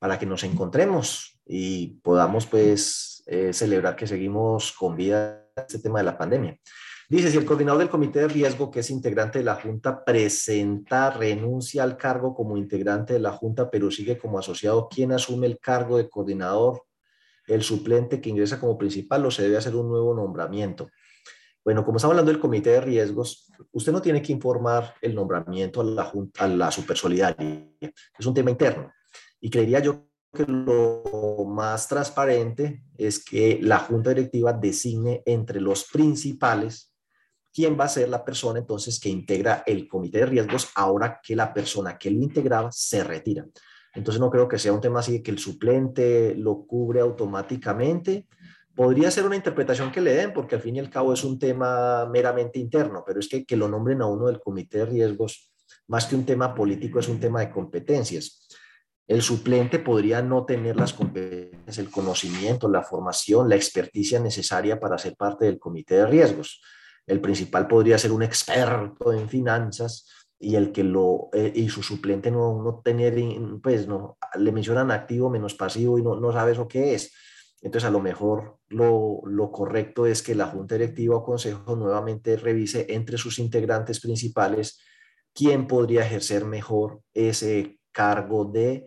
[0.00, 5.98] para que nos encontremos y podamos pues eh, celebrar que seguimos con vida este tema
[5.98, 6.58] de la pandemia.
[7.10, 11.10] Dice, si el coordinador del comité de riesgo, que es integrante de la Junta, presenta
[11.10, 15.58] renuncia al cargo como integrante de la Junta, pero sigue como asociado, ¿quién asume el
[15.58, 16.84] cargo de coordinador?
[17.48, 20.88] ¿El suplente que ingresa como principal o se debe hacer un nuevo nombramiento?
[21.64, 25.80] Bueno, como estamos hablando del comité de riesgos, usted no tiene que informar el nombramiento
[25.80, 27.72] a la, junta, a la supersolidaria.
[28.16, 28.92] Es un tema interno.
[29.40, 35.86] Y creería yo que lo más transparente es que la junta directiva designe entre los
[35.90, 36.89] principales
[37.52, 41.36] quién va a ser la persona entonces que integra el comité de riesgos ahora que
[41.36, 43.46] la persona que lo integraba se retira.
[43.94, 48.26] Entonces no creo que sea un tema así de que el suplente lo cubre automáticamente.
[48.74, 51.38] Podría ser una interpretación que le den, porque al fin y al cabo es un
[51.38, 55.52] tema meramente interno, pero es que que lo nombren a uno del comité de riesgos,
[55.88, 58.48] más que un tema político, es un tema de competencias.
[59.08, 64.98] El suplente podría no tener las competencias, el conocimiento, la formación, la experticia necesaria para
[64.98, 66.62] ser parte del comité de riesgos
[67.10, 70.06] el principal podría ser un experto en finanzas
[70.38, 73.14] y el que lo eh, y su suplente no, no tener
[73.60, 77.12] pues no le mencionan activo menos pasivo y no, no sabe eso qué es.
[77.62, 82.36] Entonces a lo mejor lo, lo, correcto es que la junta directiva o consejo nuevamente
[82.36, 84.80] revise entre sus integrantes principales
[85.34, 88.86] quién podría ejercer mejor ese cargo de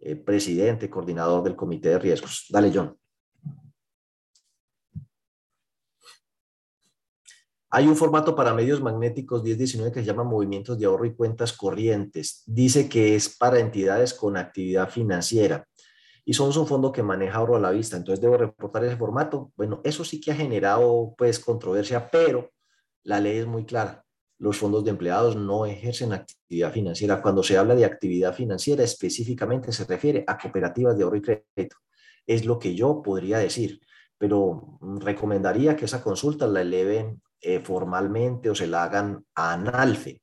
[0.00, 2.46] eh, presidente coordinador del comité de riesgos.
[2.50, 2.99] Dale John
[7.72, 11.52] Hay un formato para medios magnéticos 1019 que se llama movimientos de ahorro y cuentas
[11.52, 12.42] corrientes.
[12.46, 15.68] Dice que es para entidades con actividad financiera
[16.24, 17.96] y somos un fondo que maneja ahorro a la vista.
[17.96, 19.52] Entonces debo reportar ese formato.
[19.56, 22.50] Bueno, eso sí que ha generado pues controversia, pero
[23.04, 24.04] la ley es muy clara.
[24.38, 27.22] Los fondos de empleados no ejercen actividad financiera.
[27.22, 31.76] Cuando se habla de actividad financiera, específicamente se refiere a cooperativas de ahorro y crédito.
[32.26, 33.80] Es lo que yo podría decir,
[34.18, 40.22] pero recomendaría que esa consulta la eleven eh, formalmente o se la hagan a analfe.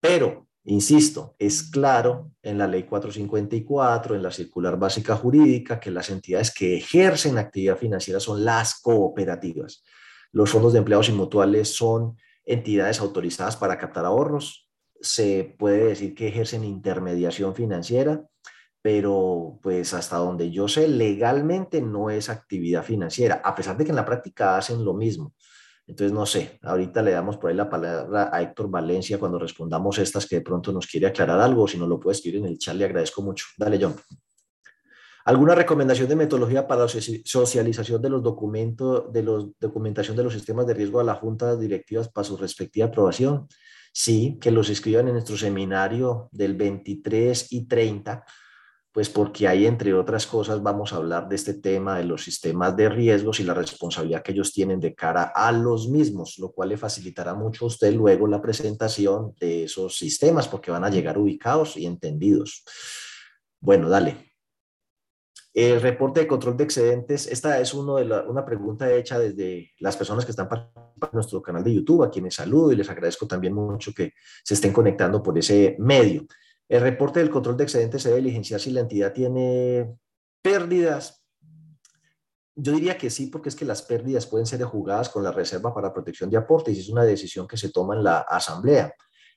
[0.00, 6.10] Pero, insisto, es claro en la ley 454, en la circular básica jurídica, que las
[6.10, 9.84] entidades que ejercen actividad financiera son las cooperativas.
[10.32, 14.68] Los fondos de empleados y mutuales son entidades autorizadas para captar ahorros.
[15.00, 18.24] Se puede decir que ejercen intermediación financiera,
[18.82, 23.90] pero pues hasta donde yo sé, legalmente no es actividad financiera, a pesar de que
[23.90, 25.34] en la práctica hacen lo mismo.
[25.86, 29.98] Entonces, no sé, ahorita le damos por ahí la palabra a Héctor Valencia cuando respondamos
[29.98, 32.58] estas que de pronto nos quiere aclarar algo, si no lo puede escribir en el
[32.58, 33.46] chat, le agradezco mucho.
[33.58, 33.96] Dale, John.
[35.24, 40.32] ¿Alguna recomendación de metodología para la socialización de los documentos, de los documentación de los
[40.32, 43.46] sistemas de riesgo a las juntas directivas para su respectiva aprobación?
[43.92, 48.24] Sí, que los escriban en nuestro seminario del 23 y 30
[48.92, 52.76] pues porque ahí, entre otras cosas, vamos a hablar de este tema de los sistemas
[52.76, 56.68] de riesgos y la responsabilidad que ellos tienen de cara a los mismos, lo cual
[56.68, 61.16] le facilitará mucho a usted luego la presentación de esos sistemas, porque van a llegar
[61.16, 62.64] ubicados y entendidos.
[63.60, 64.32] Bueno, dale.
[65.54, 70.30] El reporte de control de excedentes, esta es una pregunta hecha desde las personas que
[70.32, 73.92] están participando en nuestro canal de YouTube, a quienes saludo y les agradezco también mucho
[73.94, 74.12] que
[74.44, 76.26] se estén conectando por ese medio.
[76.68, 79.94] El reporte del control de excedentes se debe diligenciar si la entidad tiene
[80.42, 81.24] pérdidas.
[82.54, 85.74] Yo diría que sí, porque es que las pérdidas pueden ser jugadas con la reserva
[85.74, 88.94] para protección de aportes y es una decisión que se toma en la asamblea.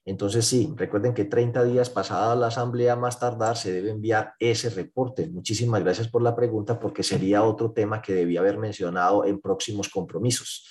[0.07, 4.69] Entonces, sí, recuerden que 30 días pasada la asamblea más tardar se debe enviar ese
[4.69, 5.27] reporte.
[5.27, 9.89] Muchísimas gracias por la pregunta porque sería otro tema que debía haber mencionado en próximos
[9.89, 10.67] compromisos.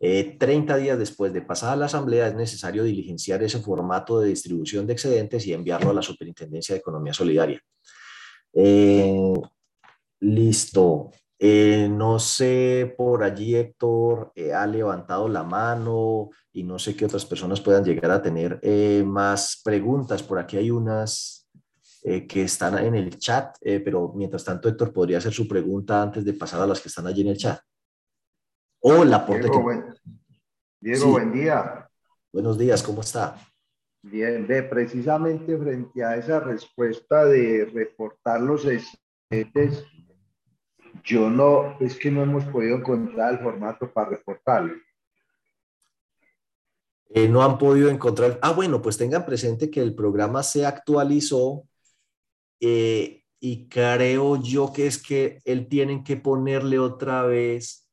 [0.00, 4.86] 30 eh, días después de pasada la asamblea es necesario diligenciar ese formato de distribución
[4.86, 7.60] de excedentes y enviarlo a la Superintendencia de Economía Solidaria.
[8.54, 9.34] Eh,
[10.20, 11.10] listo.
[11.38, 17.24] Eh, no sé, por allí Héctor ha levantado la mano y no sé qué otras
[17.24, 18.60] personas puedan llegar a tener
[19.04, 20.22] más preguntas.
[20.22, 21.48] Por aquí hay unas
[22.02, 26.34] que están en el chat, pero mientras tanto Héctor podría hacer su pregunta antes de
[26.34, 27.60] pasar a las que están allí en el chat.
[28.82, 29.94] Hola, Diego, buen,
[30.80, 31.86] Diego buen día.
[32.32, 33.36] Buenos días, ¿cómo está?
[34.00, 39.84] Bien, ve, precisamente frente a esa respuesta de reportar los excedentes,
[41.04, 44.72] yo no, es que no hemos podido encontrar el formato para reportarlo.
[47.10, 48.38] Eh, no han podido encontrar.
[48.40, 51.68] Ah, bueno, pues tengan presente que el programa se actualizó
[52.60, 57.89] eh, y creo yo que es que él tienen que ponerle otra vez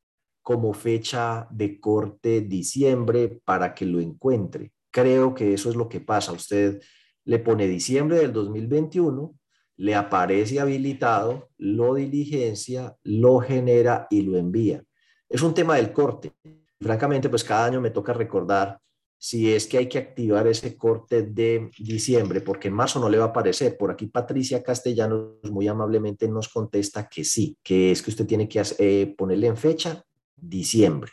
[0.48, 4.72] como fecha de corte diciembre para que lo encuentre.
[4.90, 6.32] Creo que eso es lo que pasa.
[6.32, 6.80] Usted
[7.26, 9.38] le pone diciembre del 2021,
[9.76, 14.82] le aparece habilitado, lo diligencia, lo genera y lo envía.
[15.28, 16.32] Es un tema del corte.
[16.80, 18.80] Francamente, pues cada año me toca recordar
[19.18, 23.18] si es que hay que activar ese corte de diciembre, porque en marzo no le
[23.18, 23.76] va a aparecer.
[23.76, 28.48] Por aquí Patricia Castellanos muy amablemente nos contesta que sí, que es que usted tiene
[28.48, 30.02] que eh, ponerle en fecha
[30.40, 31.12] diciembre,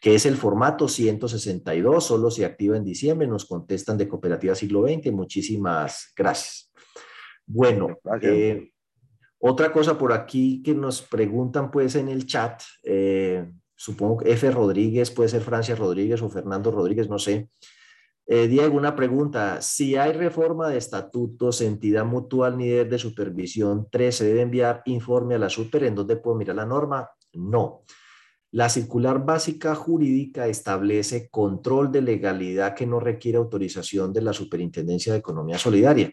[0.00, 4.86] que es el formato 162, solo se activa en diciembre, nos contestan de Cooperativa Siglo
[4.86, 6.72] XX, muchísimas gracias.
[7.46, 8.72] Bueno, eh,
[9.38, 14.50] otra cosa por aquí que nos preguntan pues en el chat, eh, supongo que F.
[14.50, 17.48] Rodríguez, puede ser Francia Rodríguez o Fernando Rodríguez, no sé.
[18.26, 19.60] Eh, Diego, una pregunta.
[19.60, 25.34] Si hay reforma de estatutos, entidad mutual, nivel de supervisión 3, ¿se debe enviar informe
[25.34, 27.10] a la super en donde puedo mirar la norma?
[27.32, 27.82] No.
[28.52, 35.14] La circular básica jurídica establece control de legalidad que no requiere autorización de la Superintendencia
[35.14, 36.12] de Economía Solidaria.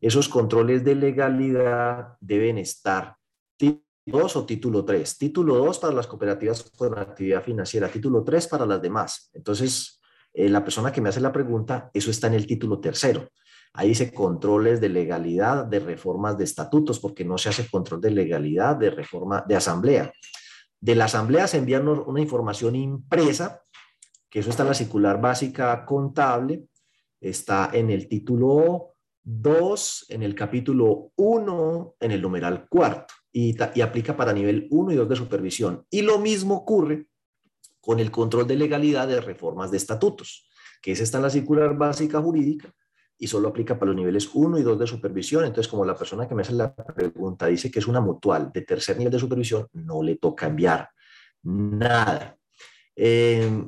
[0.00, 3.16] Esos controles de legalidad deben estar
[3.56, 5.18] título 2 o título 3.
[5.18, 9.30] Título 2 para las cooperativas con actividad financiera, título 3 para las demás.
[9.34, 10.00] Entonces,
[10.32, 13.30] eh, la persona que me hace la pregunta, eso está en el título tercero.
[13.72, 18.12] Ahí dice controles de legalidad de reformas de estatutos, porque no se hace control de
[18.12, 20.12] legalidad de reforma de asamblea.
[20.84, 23.62] De la asamblea se envía una información impresa,
[24.28, 26.66] que eso está en la circular básica contable,
[27.22, 28.90] está en el título
[29.22, 34.92] 2, en el capítulo 1, en el numeral cuarto, y, y aplica para nivel 1
[34.92, 35.86] y 2 de supervisión.
[35.88, 37.06] Y lo mismo ocurre
[37.80, 40.50] con el control de legalidad de reformas de estatutos,
[40.82, 42.74] que ese está en la circular básica jurídica,
[43.24, 45.46] y solo aplica para los niveles 1 y 2 de supervisión.
[45.46, 48.60] Entonces, como la persona que me hace la pregunta dice que es una mutual de
[48.60, 50.90] tercer nivel de supervisión, no le toca enviar
[51.42, 52.36] nada.
[52.94, 53.64] Eh,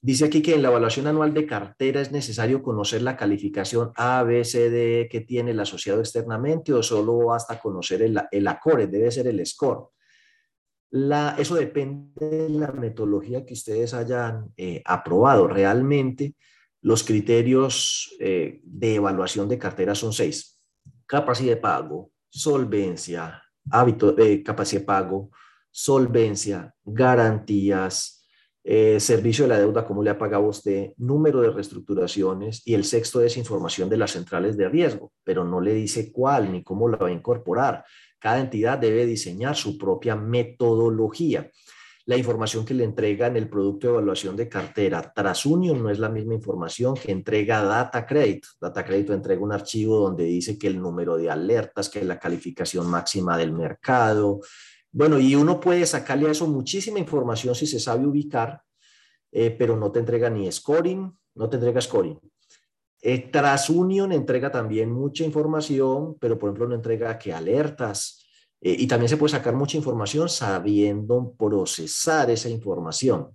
[0.00, 4.24] dice aquí que en la evaluación anual de cartera es necesario conocer la calificación A,
[4.24, 8.88] B, C, D que tiene el asociado externamente o solo basta conocer el, el ACORE,
[8.88, 9.90] debe ser el score.
[11.38, 15.46] Eso depende de la metodología que ustedes hayan eh, aprobado.
[15.46, 16.34] Realmente,
[16.86, 20.62] los criterios eh, de evaluación de cartera son seis.
[21.04, 25.32] Capacidad de pago, solvencia, hábito, de capacidad de pago,
[25.72, 28.24] solvencia, garantías,
[28.62, 32.84] eh, servicio de la deuda, cómo le ha pagado usted, número de reestructuraciones y el
[32.84, 36.88] sexto es información de las centrales de riesgo, pero no le dice cuál ni cómo
[36.88, 37.84] la va a incorporar.
[38.20, 41.50] Cada entidad debe diseñar su propia metodología
[42.06, 45.12] la información que le entrega en el producto de evaluación de cartera.
[45.12, 48.44] TransUnion no es la misma información que entrega Data Credit.
[48.60, 52.88] Data Credit entrega un archivo donde dice que el número de alertas, que la calificación
[52.88, 54.40] máxima del mercado.
[54.92, 58.62] Bueno, y uno puede sacarle a eso muchísima información si se sabe ubicar,
[59.32, 62.20] eh, pero no te entrega ni scoring, no te entrega scoring.
[63.02, 68.25] Eh, TransUnion entrega también mucha información, pero por ejemplo no entrega que alertas,
[68.66, 73.28] eh, y también se puede sacar mucha información sabiendo procesar esa información.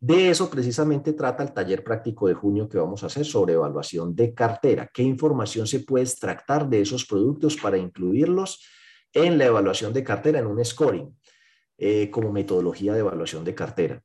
[0.00, 4.16] De eso precisamente trata el taller práctico de junio que vamos a hacer sobre evaluación
[4.16, 4.90] de cartera.
[4.92, 8.66] ¿Qué información se puede extractar de esos productos para incluirlos
[9.12, 11.16] en la evaluación de cartera, en un scoring,
[11.78, 14.02] eh, como metodología de evaluación de cartera?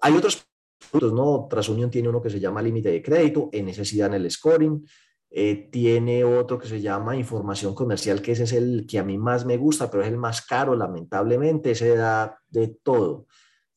[0.00, 0.46] Hay otros
[0.90, 1.46] productos, ¿no?
[1.46, 4.82] TransUnion tiene uno que se llama límite de crédito, en necesidad en el scoring.
[5.30, 9.18] Eh, tiene otro que se llama información comercial, que ese es el que a mí
[9.18, 13.26] más me gusta, pero es el más caro, lamentablemente, ese da de todo.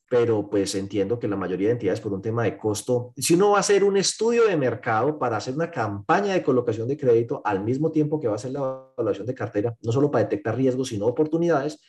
[0.09, 3.51] Pero pues entiendo que la mayoría de entidades por un tema de costo, si uno
[3.51, 7.41] va a hacer un estudio de mercado para hacer una campaña de colocación de crédito
[7.45, 10.55] al mismo tiempo que va a hacer la evaluación de cartera, no solo para detectar
[10.55, 11.79] riesgos, sino oportunidades,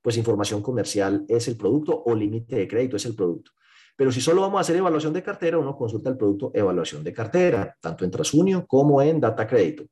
[0.00, 3.50] pues información comercial es el producto o límite de crédito es el producto.
[3.96, 7.14] Pero si solo vamos a hacer evaluación de cartera, uno consulta el producto evaluación de
[7.14, 9.84] cartera, tanto en Trasunio como en Data Crédito.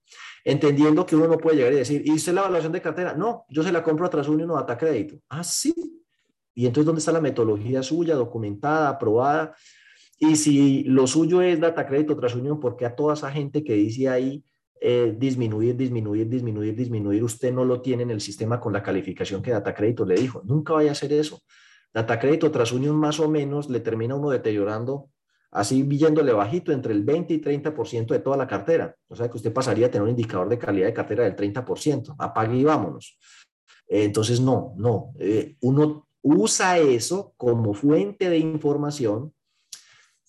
[0.44, 3.14] Entendiendo que uno no puede llegar y decir, ¿y usted la evaluación de cartera?
[3.14, 5.16] No, yo se la compro a Trasunio, no a Data Crédito.
[5.30, 5.74] Ah, sí.
[6.54, 9.54] Y entonces, ¿dónde está la metodología suya, documentada, aprobada?
[10.18, 13.72] Y si lo suyo es Data Crédito, Trasunio, ¿por qué a toda esa gente que
[13.72, 14.44] dice ahí
[14.80, 19.40] eh, disminuir, disminuir, disminuir, disminuir, usted no lo tiene en el sistema con la calificación
[19.40, 20.42] que Data Crédito le dijo?
[20.44, 21.40] Nunca vaya a hacer eso.
[21.94, 25.10] Data crédito tras unión más o menos le termina uno deteriorando
[25.54, 28.96] así yéndole bajito entre el 20 y 30% de toda la cartera.
[29.08, 32.16] O sea que usted pasaría a tener un indicador de calidad de cartera del 30%.
[32.18, 33.16] Apague y vámonos.
[33.86, 35.12] entonces, no, no.
[35.18, 39.32] Eh, uno usa eso como fuente de información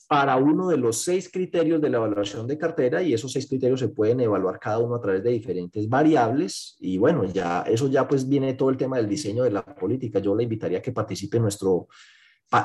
[0.08, 3.80] para uno de los seis criterios de la evaluación de cartera y esos seis criterios
[3.80, 8.08] se pueden evaluar cada uno a través de diferentes variables y bueno, ya eso ya
[8.08, 10.20] pues viene todo el tema del diseño de la política.
[10.20, 11.88] Yo le invitaría a que participe en nuestro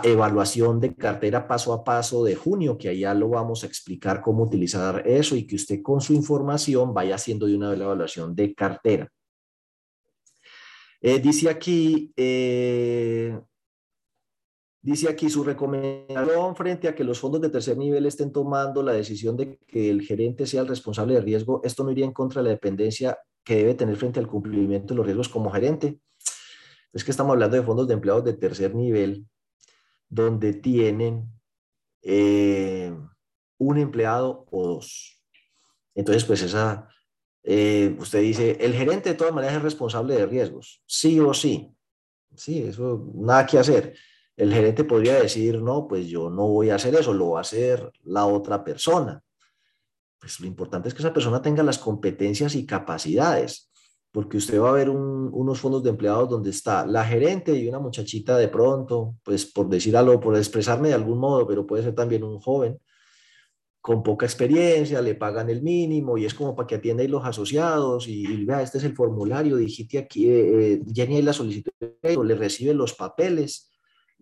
[0.05, 4.45] evaluación de cartera paso a paso de junio, que allá lo vamos a explicar cómo
[4.45, 9.11] utilizar eso y que usted con su información vaya haciendo de una evaluación de cartera.
[11.01, 13.41] Eh, dice aquí, eh,
[14.83, 18.93] Dice aquí su recomendación frente a que los fondos de tercer nivel estén tomando la
[18.93, 21.61] decisión de que el gerente sea el responsable de riesgo.
[21.63, 24.97] Esto no iría en contra de la dependencia que debe tener frente al cumplimiento de
[24.97, 26.01] los riesgos como gerente.
[26.95, 29.27] Es que estamos hablando de fondos de empleados de tercer nivel,
[30.09, 31.31] donde tienen
[32.03, 32.91] eh,
[33.59, 35.23] un empleado o dos.
[35.95, 36.89] Entonces, pues esa,
[37.43, 41.71] eh, usted dice, el gerente de todas maneras es responsable de riesgos, sí o sí.
[42.35, 43.95] Sí, eso nada que hacer
[44.41, 47.43] el gerente podría decir, no, pues yo no voy a hacer eso, lo va a
[47.43, 49.23] hacer la otra persona.
[50.19, 53.71] Pues lo importante es que esa persona tenga las competencias y capacidades,
[54.11, 57.81] porque usted va a ver unos fondos de empleados donde está la gerente y una
[57.81, 61.95] muchachita de pronto, pues por decir algo, por expresarme de algún modo, pero puede ser
[61.95, 62.81] también un joven
[63.83, 68.09] con poca experiencia, le pagan el mínimo y es como para que atienda los asociados
[68.09, 71.73] y, vea, este es el formulario, digite aquí, eh, eh llene ahí la solicitud,
[72.03, 73.70] le recibe los papeles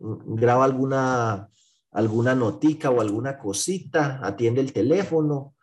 [0.01, 1.49] graba alguna,
[1.93, 5.55] alguna notica o alguna cosita, atiende el teléfono,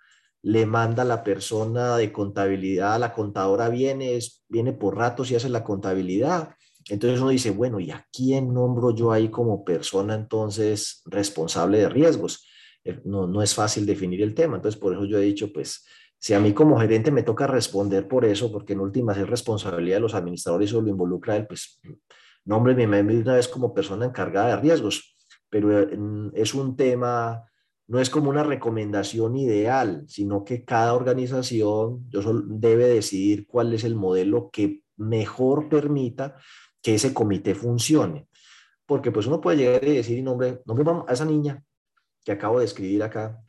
[0.41, 5.49] le manda a la persona de contabilidad, la contadora viene, viene por ratos y hace
[5.49, 6.51] la contabilidad.
[6.88, 11.89] Entonces uno dice, bueno, ¿y a quién nombro yo ahí como persona entonces responsable de
[11.89, 12.47] riesgos?
[12.83, 14.57] Eh, no, no es fácil definir el tema.
[14.57, 15.83] Entonces por eso yo he dicho, pues,
[16.19, 19.97] si a mí como gerente me toca responder por eso, porque en últimas es responsabilidad
[19.97, 21.79] de los administradores o lo involucra él, pues
[22.45, 25.17] nómbreme una vez como persona encargada de riesgos,
[25.49, 25.89] pero eh,
[26.33, 27.43] es un tema,
[27.87, 33.95] no es como una recomendación ideal, sino que cada organización debe decidir cuál es el
[33.95, 36.35] modelo que mejor permita
[36.81, 38.27] que ese comité funcione.
[38.85, 41.63] Porque pues uno puede llegar y decir, nombre, nombre a esa niña
[42.23, 43.41] que acabo de escribir acá,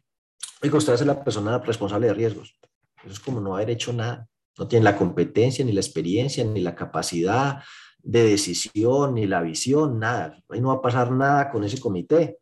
[0.63, 2.59] y usted es la persona responsable de riesgos.
[3.03, 4.29] Eso es como no haber hecho nada.
[4.59, 7.63] No tiene la competencia, ni la experiencia, ni la capacidad,
[8.07, 10.41] de decisión ni la visión, nada.
[10.49, 12.39] Ahí no va a pasar nada con ese comité,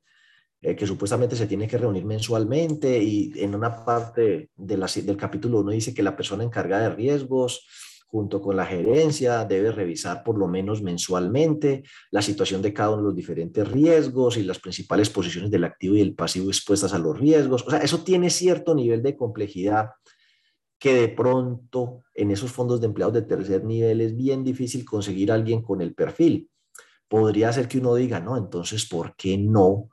[0.61, 5.71] eh, que supuestamente se tiene que reunir mensualmente y en una parte del capítulo 1
[5.71, 7.67] dice que la persona encargada de riesgos
[8.07, 12.99] junto con la gerencia debe revisar por lo menos mensualmente la situación de cada uno
[12.99, 16.99] de los diferentes riesgos y las principales posiciones del activo y el pasivo expuestas a
[16.99, 17.65] los riesgos.
[17.67, 19.89] O sea, eso tiene cierto nivel de complejidad
[20.85, 25.33] que de pronto en esos fondos de empleados de tercer nivel es bien difícil conseguir
[25.33, 26.51] a alguien con el perfil.
[27.09, 29.89] Podría ser que uno diga, no, entonces, ¿por qué no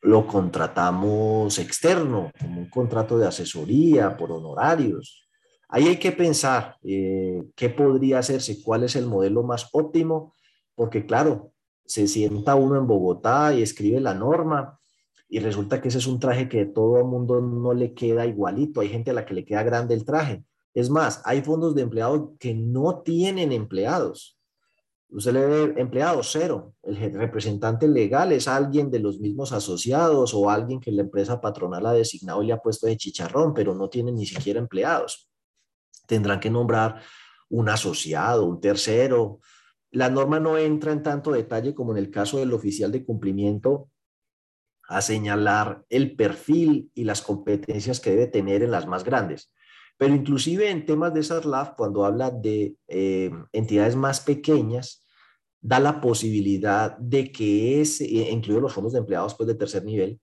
[0.00, 5.28] lo contratamos externo, como un contrato de asesoría por honorarios?
[5.68, 10.32] Ahí hay que pensar eh, qué podría hacerse, cuál es el modelo más óptimo,
[10.74, 11.52] porque claro,
[11.84, 14.80] se sienta uno en Bogotá y escribe la norma,
[15.28, 18.80] y resulta que ese es un traje que todo el mundo no le queda igualito.
[18.80, 20.44] Hay gente a la que le queda grande el traje.
[20.74, 24.38] Es más, hay fondos de empleados que no tienen empleados.
[25.08, 26.74] Usted le ve empleados cero.
[26.82, 31.86] El representante legal es alguien de los mismos asociados o alguien que la empresa patronal
[31.86, 35.30] ha designado y le ha puesto de chicharrón, pero no tienen ni siquiera empleados.
[36.06, 37.00] Tendrán que nombrar
[37.48, 39.38] un asociado, un tercero.
[39.92, 43.90] La norma no entra en tanto detalle como en el caso del oficial de cumplimiento
[44.88, 49.52] a señalar el perfil y las competencias que debe tener en las más grandes.
[49.96, 55.06] Pero inclusive en temas de SARLAF, cuando habla de eh, entidades más pequeñas,
[55.60, 60.20] da la posibilidad de que ese, incluidos los fondos de empleados pues, de tercer nivel,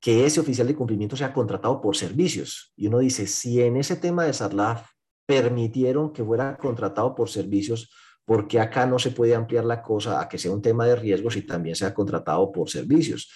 [0.00, 2.72] que ese oficial de cumplimiento sea contratado por servicios.
[2.76, 4.86] Y uno dice, si en ese tema de SARLAF
[5.26, 7.90] permitieron que fuera contratado por servicios,
[8.24, 10.96] ¿por qué acá no se puede ampliar la cosa a que sea un tema de
[10.96, 13.30] riesgos y también sea contratado por servicios?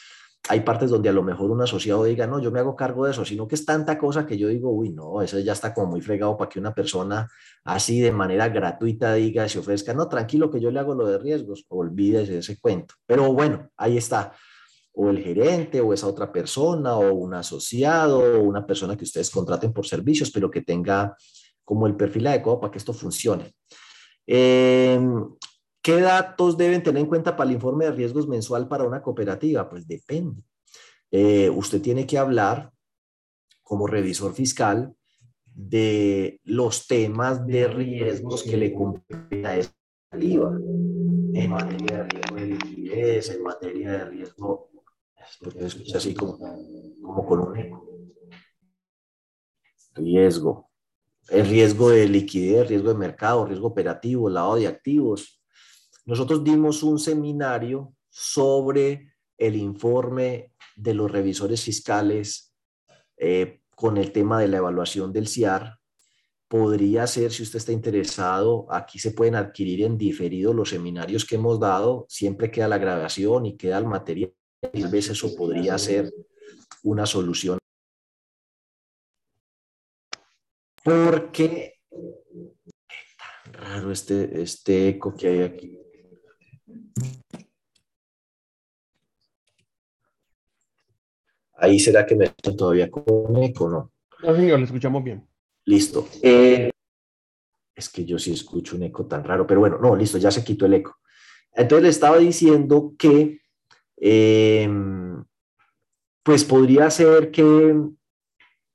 [0.48, 3.10] Hay partes donde a lo mejor un asociado diga, no, yo me hago cargo de
[3.10, 5.88] eso, sino que es tanta cosa que yo digo, uy, no, eso ya está como
[5.88, 7.28] muy fregado para que una persona
[7.64, 11.18] así de manera gratuita diga, se ofrezca, no, tranquilo que yo le hago lo de
[11.18, 12.94] riesgos, olvídese de ese cuento.
[13.06, 14.32] Pero bueno, ahí está.
[14.92, 19.30] O el gerente, o esa otra persona, o un asociado, o una persona que ustedes
[19.30, 21.16] contraten por servicios, pero que tenga
[21.64, 23.52] como el perfil adecuado para que esto funcione.
[24.26, 24.98] Eh,
[25.86, 29.68] ¿Qué datos deben tener en cuenta para el informe de riesgos mensual para una cooperativa?
[29.70, 30.42] Pues depende.
[31.12, 32.72] Eh, usted tiene que hablar
[33.62, 34.96] como revisor fiscal
[35.44, 39.72] de los temas de riesgos que le compete a esa
[40.10, 40.58] cooperativa
[41.34, 44.70] en materia de riesgo de liquidez, en materia de riesgo,
[45.40, 46.36] porque escucha así como,
[47.00, 47.88] como con un eco.
[49.94, 50.68] Riesgo.
[51.28, 55.35] El riesgo de liquidez, riesgo de mercado, riesgo operativo, lado de activos,
[56.06, 62.54] nosotros dimos un seminario sobre el informe de los revisores fiscales
[63.16, 65.78] eh, con el tema de la evaluación del CIAR.
[66.48, 71.34] Podría ser, si usted está interesado, aquí se pueden adquirir en diferido los seminarios que
[71.34, 74.32] hemos dado, siempre queda la grabación y queda el material.
[74.62, 76.12] A veces eso podría ser
[76.84, 77.58] una solución.
[80.84, 81.80] Porque
[83.18, 85.75] tan raro este, este eco que hay aquí.
[91.58, 93.92] Ahí será que me estoy todavía con eco, ¿no?
[94.22, 95.26] No, señor, le escuchamos bien.
[95.64, 96.06] Listo.
[96.22, 96.70] Eh,
[97.74, 100.44] es que yo sí escucho un eco tan raro, pero bueno, no, listo, ya se
[100.44, 100.96] quitó el eco.
[101.52, 103.40] Entonces le estaba diciendo que,
[103.96, 105.24] em,
[106.22, 107.74] pues podría ser que,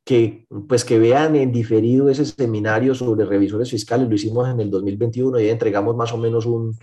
[0.03, 4.71] que, pues que vean en diferido ese seminario sobre revisores fiscales, lo hicimos en el
[4.71, 6.77] 2021 y entregamos más o menos un,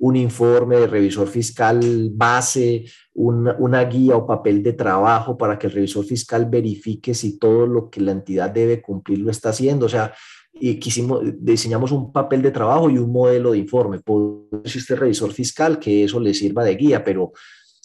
[0.00, 5.74] un informe de revisor fiscal base, una, guía o papel de trabajo para que el
[5.74, 9.86] revisor fiscal verifique si todo lo que la entidad debe cumplir lo está haciendo.
[9.86, 10.14] O sea,
[10.54, 13.98] y quisimos, diseñamos un papel de trabajo y un modelo de informe.
[13.98, 17.32] Puede ser usted revisor fiscal, que eso le sirva de guía, pero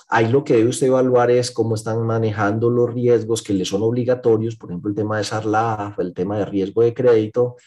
[0.08, 3.84] ahí lo que debe usted evaluar es cómo están manejando los riesgos que le son
[3.84, 7.58] obligatorios, por ejemplo, el tema de SARLAF, el tema de riesgo de crédito,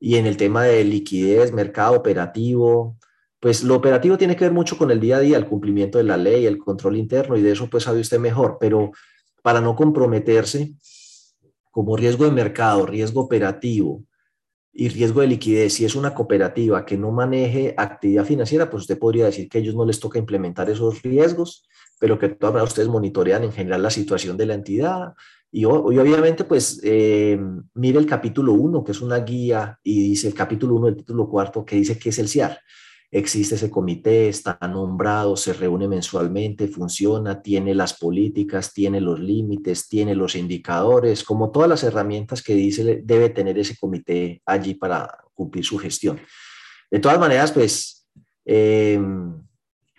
[0.00, 2.96] y en el tema de liquidez, mercado operativo,
[3.40, 6.04] pues lo operativo tiene que ver mucho con el día a día, el cumplimiento de
[6.04, 8.90] la ley, el control interno, y de eso pues sabe usted mejor, pero
[9.42, 10.74] para no comprometerse,
[11.70, 14.02] como riesgo de mercado, riesgo operativo
[14.72, 18.98] y riesgo de liquidez, si es una cooperativa que no maneje actividad financiera, pues usted
[18.98, 21.64] podría decir que a ellos no les toca implementar esos riesgos,
[22.00, 25.14] pero que todas ustedes monitorean en general la situación de la entidad.
[25.50, 27.40] Y, obviamente, pues, eh,
[27.74, 31.28] mire el capítulo 1, que es una guía, y dice el capítulo 1 del título
[31.28, 32.60] cuarto, que dice que es el CIAR
[33.10, 39.88] existe ese comité, está nombrado, se reúne mensualmente, funciona, tiene las políticas, tiene los límites,
[39.88, 45.08] tiene los indicadores, como todas las herramientas que dice debe tener ese comité allí para
[45.34, 46.20] cumplir su gestión.
[46.90, 48.06] De todas maneras, pues
[48.44, 49.42] em,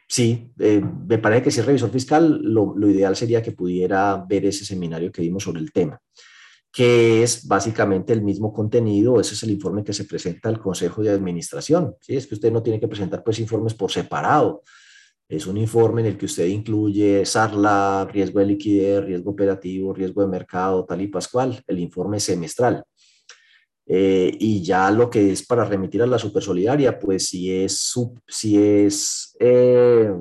[0.08, 4.24] sí, eh, me parece que si es revisor fiscal, lo, lo ideal sería que pudiera
[4.28, 6.00] ver ese seminario que dimos sobre el tema
[6.72, 11.02] que es básicamente el mismo contenido, ese es el informe que se presenta al Consejo
[11.02, 11.96] de Administración.
[12.00, 12.16] ¿sí?
[12.16, 14.64] Es que usted no tiene que presentar pues informes por separado.
[15.28, 20.22] Es un informe en el que usted incluye SARLA, riesgo de liquidez, riesgo operativo, riesgo
[20.22, 22.84] de mercado, tal y pascual, el informe semestral.
[23.86, 27.94] Eh, y ya lo que es para remitir a la supersolidaria, pues si es,
[28.28, 30.12] si es eh,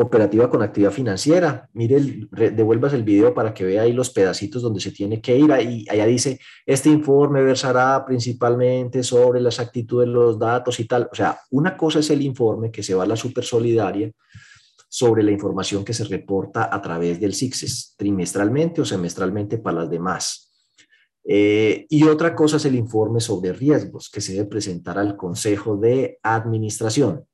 [0.00, 1.68] cooperativa con actividad financiera.
[1.74, 5.52] Mire, devuelvas el video para que vea ahí los pedacitos donde se tiene que ir.
[5.52, 11.06] Ahí, allá dice, este informe versará principalmente sobre las actitudes de los datos y tal.
[11.12, 14.10] O sea, una cosa es el informe que se va a la supersolidaria
[14.88, 19.90] sobre la información que se reporta a través del CICSES, trimestralmente o semestralmente para las
[19.90, 20.50] demás.
[21.24, 25.76] Eh, y otra cosa es el informe sobre riesgos que se debe presentar al Consejo
[25.76, 27.26] de Administración.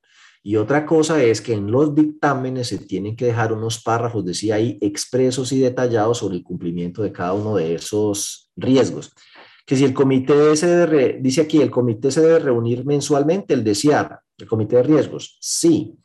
[0.46, 4.54] Y otra cosa es que en los dictámenes se tienen que dejar unos párrafos, decía
[4.54, 9.12] ahí, expresos y detallados sobre el cumplimiento de cada uno de esos riesgos.
[9.66, 13.64] Que si el comité se debe, dice aquí, el comité se debe reunir mensualmente, el
[13.64, 15.98] desear, el comité de riesgos, sí.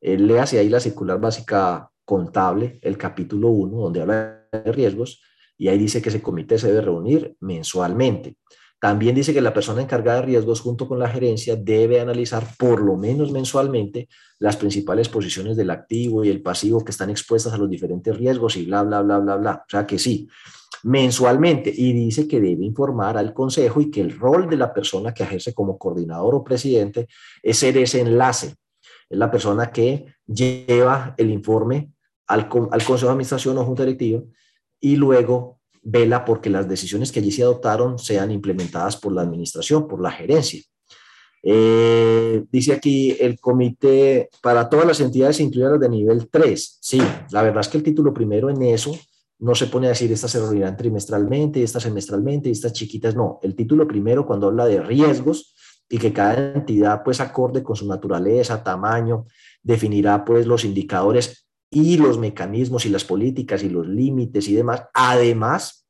[0.00, 5.20] Eh, léase ahí la circular básica contable, el capítulo 1, donde habla de riesgos,
[5.58, 8.38] y ahí dice que ese comité se debe reunir mensualmente.
[8.82, 12.82] También dice que la persona encargada de riesgos junto con la gerencia debe analizar por
[12.82, 14.08] lo menos mensualmente
[14.40, 18.56] las principales posiciones del activo y el pasivo que están expuestas a los diferentes riesgos
[18.56, 19.62] y bla, bla, bla, bla, bla.
[19.64, 20.28] O sea que sí,
[20.82, 21.72] mensualmente.
[21.72, 25.22] Y dice que debe informar al consejo y que el rol de la persona que
[25.22, 27.06] ejerce como coordinador o presidente
[27.40, 28.56] es ser ese enlace.
[29.08, 31.92] Es la persona que lleva el informe
[32.26, 34.22] al, al consejo de administración o junta directiva
[34.80, 39.88] y luego vela porque las decisiones que allí se adoptaron sean implementadas por la administración,
[39.88, 40.62] por la gerencia.
[41.44, 46.78] Eh, dice aquí el comité para todas las entidades, incluidas las de nivel 3.
[46.80, 48.96] Sí, la verdad es que el título primero en eso
[49.40, 53.16] no se pone a decir estas se reunirán trimestralmente, estas semestralmente, estas chiquitas.
[53.16, 55.56] No, el título primero cuando habla de riesgos
[55.88, 59.26] y que cada entidad pues acorde con su naturaleza, tamaño,
[59.62, 64.84] definirá pues los indicadores y los mecanismos y las políticas y los límites y demás.
[64.92, 65.88] Además,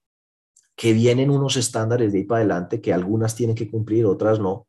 [0.76, 4.68] que vienen unos estándares de ahí para adelante que algunas tienen que cumplir, otras no.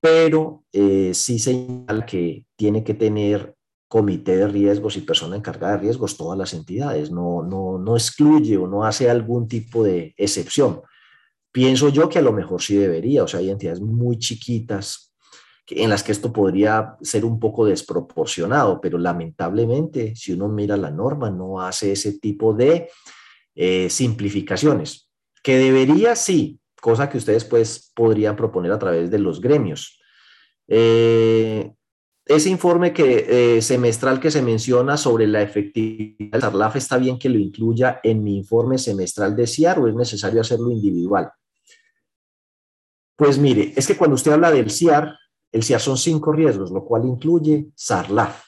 [0.00, 3.56] Pero eh, sí señala que tiene que tener
[3.88, 8.56] comité de riesgos y persona encargada de riesgos todas las entidades, no, no, no excluye
[8.56, 10.80] o no hace algún tipo de excepción.
[11.52, 15.13] Pienso yo que a lo mejor sí debería, o sea, hay entidades muy chiquitas
[15.68, 20.90] en las que esto podría ser un poco desproporcionado, pero lamentablemente, si uno mira la
[20.90, 22.90] norma, no hace ese tipo de
[23.54, 25.08] eh, simplificaciones,
[25.42, 30.00] que debería sí, cosa que ustedes pues podrían proponer a través de los gremios.
[30.68, 31.72] Eh,
[32.26, 37.18] ese informe que, eh, semestral que se menciona sobre la efectividad del SARLAF está bien
[37.18, 41.30] que lo incluya en mi informe semestral de CIAR o es necesario hacerlo individual.
[43.16, 45.16] Pues mire, es que cuando usted habla del CIAR,
[45.54, 48.42] el CIAR son cinco riesgos, lo cual incluye SARLAF.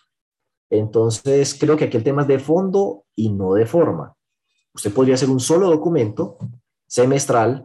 [0.68, 4.12] Entonces, creo que aquí el tema es de fondo y no de forma.
[4.74, 6.36] Usted podría hacer un solo documento
[6.84, 7.64] semestral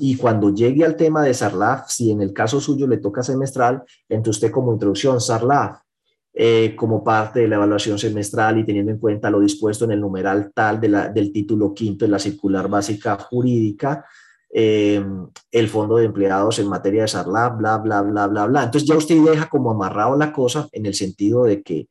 [0.00, 3.84] y cuando llegue al tema de SARLAF, si en el caso suyo le toca semestral,
[4.08, 5.82] entonces usted como introducción SARLAF,
[6.34, 10.00] eh, como parte de la evaluación semestral y teniendo en cuenta lo dispuesto en el
[10.00, 14.04] numeral tal del título quinto de la circular básica jurídica,
[14.52, 15.04] eh,
[15.52, 18.64] el fondo de empleados en materia de SARLAF, bla, bla, bla, bla, bla.
[18.64, 21.88] Entonces ya usted deja como amarrado la cosa en el sentido de que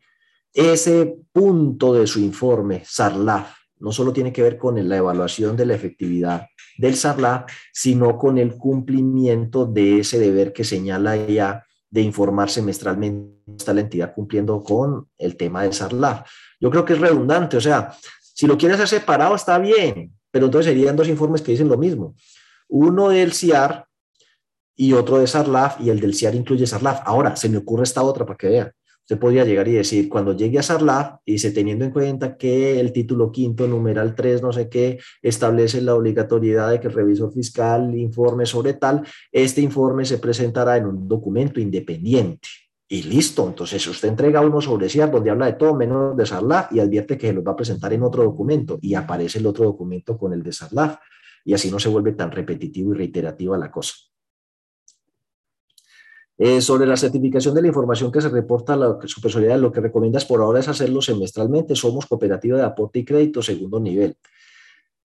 [0.53, 5.65] ese punto de su informe, SARLAF, no solo tiene que ver con la evaluación de
[5.65, 6.47] la efectividad
[6.77, 13.53] del SARLAF, sino con el cumplimiento de ese deber que señala ya de informar semestralmente
[13.57, 16.29] está la entidad cumpliendo con el tema del SARLAF.
[16.59, 20.45] Yo creo que es redundante, o sea, si lo quieres hacer separado está bien, pero
[20.45, 22.15] entonces serían dos informes que dicen lo mismo
[22.69, 23.85] uno del CIAR
[24.75, 27.01] y otro de SARLAF, y el del CIAR incluye SARLAF.
[27.03, 28.71] Ahora, se me ocurre esta otra para que vea.
[29.01, 32.79] Usted podría llegar y decir, cuando llegue a SARLAF, y se teniendo en cuenta que
[32.79, 37.33] el título quinto, numeral 3, no sé qué, establece la obligatoriedad de que el revisor
[37.33, 42.47] fiscal informe sobre tal, este informe se presentará en un documento independiente.
[42.87, 46.71] Y listo, entonces usted entrega uno sobre CIAR donde habla de todo menos de SARLAF
[46.71, 49.65] y advierte que se los va a presentar en otro documento y aparece el otro
[49.65, 50.97] documento con el de SARLAF
[51.45, 53.93] y así no se vuelve tan repetitivo y reiterativa la cosa.
[56.41, 59.81] Eh, sobre la certificación de la información que se reporta a la superioridad, lo que
[59.81, 61.75] recomiendas por ahora es hacerlo semestralmente.
[61.75, 64.15] Somos cooperativa de aporte y crédito segundo nivel.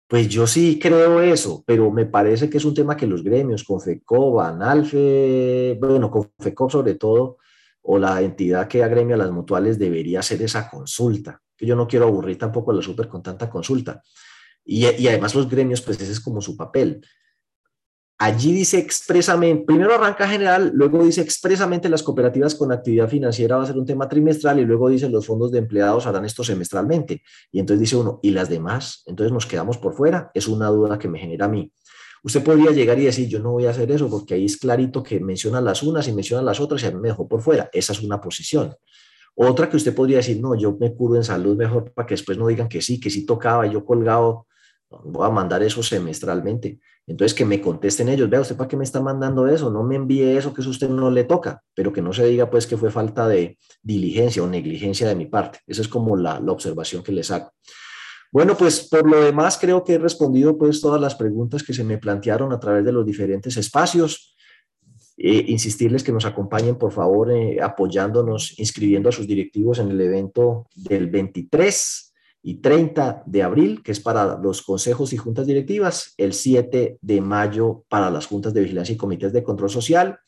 [0.06, 3.64] Pues yo sí creo eso, pero me parece que es un tema que los gremios,
[3.64, 7.38] Confecop, Analfe, bueno, Confecop sobre todo,
[7.80, 11.40] o la entidad que agremia a las mutuales debería hacer esa consulta.
[11.56, 14.02] Que yo no quiero aburrir tampoco a la super con tanta consulta.
[14.64, 17.04] Y, además los gremios, pues ese es como su papel.
[18.18, 23.64] Allí dice expresamente, primero arranca general, luego dice expresamente las cooperativas con actividad financiera va
[23.64, 27.22] a ser un tema trimestral y luego dice los fondos de empleados harán esto semestralmente.
[27.50, 29.02] Y entonces dice uno, ¿y las demás?
[29.06, 30.30] Entonces nos quedamos por fuera.
[30.34, 31.72] Es una duda que me genera a mí.
[32.22, 35.02] Usted podría llegar y decir, yo no voy a hacer eso porque ahí es clarito
[35.02, 37.68] que menciona las unas y menciona las otras y a mí me dejó por fuera.
[37.72, 38.72] Esa es una posición.
[39.34, 42.38] Otra que usted podría decir, no, yo me curo en salud mejor para que después
[42.38, 44.46] no digan que sí, que sí tocaba, yo colgado
[45.04, 46.80] voy a mandar eso semestralmente.
[47.06, 49.70] Entonces, que me contesten ellos, vea, ¿usted para qué me está mandando eso?
[49.70, 52.26] No me envíe eso que eso a usted no le toca, pero que no se
[52.26, 55.60] diga pues que fue falta de diligencia o negligencia de mi parte.
[55.66, 57.52] Esa es como la, observación que les hago.
[58.30, 61.84] Bueno, pues por lo demás creo que he respondido pues todas las preguntas que se
[61.84, 64.36] me plantearon a través de los diferentes espacios.
[65.18, 70.00] Eh, insistirles que nos acompañen, por favor, eh, apoyándonos, inscribiendo a sus directivos en el
[70.00, 72.11] evento del 23
[72.42, 77.20] y 30 de abril, que es para los consejos y juntas directivas, el 7 de
[77.20, 80.18] mayo para las juntas de vigilancia y comités de control social,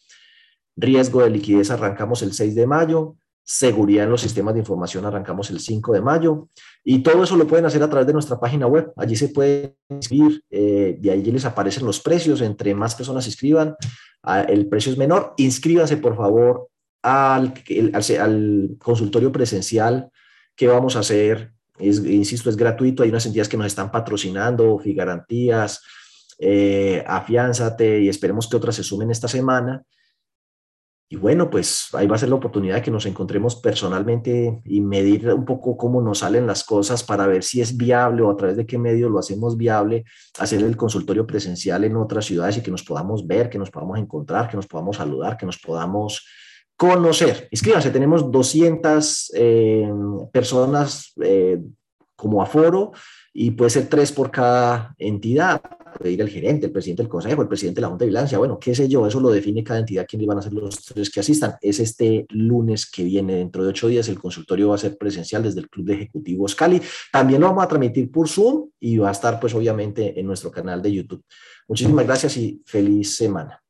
[0.77, 5.05] riesgo de liquidez arrancamos el 6 de mayo, seguridad en los sistemas de información.
[5.05, 6.49] Arrancamos el 5 de mayo
[6.83, 8.93] y todo eso lo pueden hacer a través de nuestra página web.
[8.97, 12.41] Allí se puede inscribir, eh, de ahí les aparecen los precios.
[12.41, 13.77] Entre más personas se inscriban,
[14.49, 15.35] el precio es menor.
[15.37, 16.69] Inscríbanse, por favor,
[17.03, 17.55] al,
[18.21, 20.11] al, consultorio presencial
[20.57, 21.53] que vamos a hacer.
[21.79, 23.03] Es, insisto, es gratuito.
[23.03, 25.83] Hay unas entidades que nos están patrocinando, Figarantías,
[26.39, 29.85] eh, Afiánzate y esperemos que otras se sumen esta semana.
[31.09, 34.81] Y bueno, pues ahí va a ser la oportunidad de que nos encontremos personalmente y
[34.81, 38.37] medir un poco cómo nos salen las cosas para ver si es viable o a
[38.37, 40.05] través de qué medio lo hacemos viable,
[40.39, 43.99] hacer el consultorio presencial en otras ciudades y que nos podamos ver, que nos podamos
[43.99, 46.27] encontrar, que nos podamos saludar, que nos podamos
[46.77, 47.49] conocer.
[47.51, 49.93] Inscríbanse, tenemos 200 eh,
[50.33, 51.61] personas eh,
[52.17, 52.93] como aforo
[53.33, 55.61] y puede ser tres por cada entidad
[55.95, 58.39] puede ir el gerente, el presidente del consejo, el presidente de la Junta de Vigilancia,
[58.39, 61.11] bueno, qué sé yo, eso lo define cada entidad, quiénes van a ser los tres
[61.11, 61.55] que asistan.
[61.61, 65.43] Es este lunes que viene, dentro de ocho días, el consultorio va a ser presencial
[65.43, 66.81] desde el Club de Ejecutivos Cali.
[67.13, 70.51] También lo vamos a transmitir por Zoom y va a estar, pues, obviamente, en nuestro
[70.51, 71.25] canal de YouTube.
[71.69, 73.64] Muchísimas gracias y feliz semana.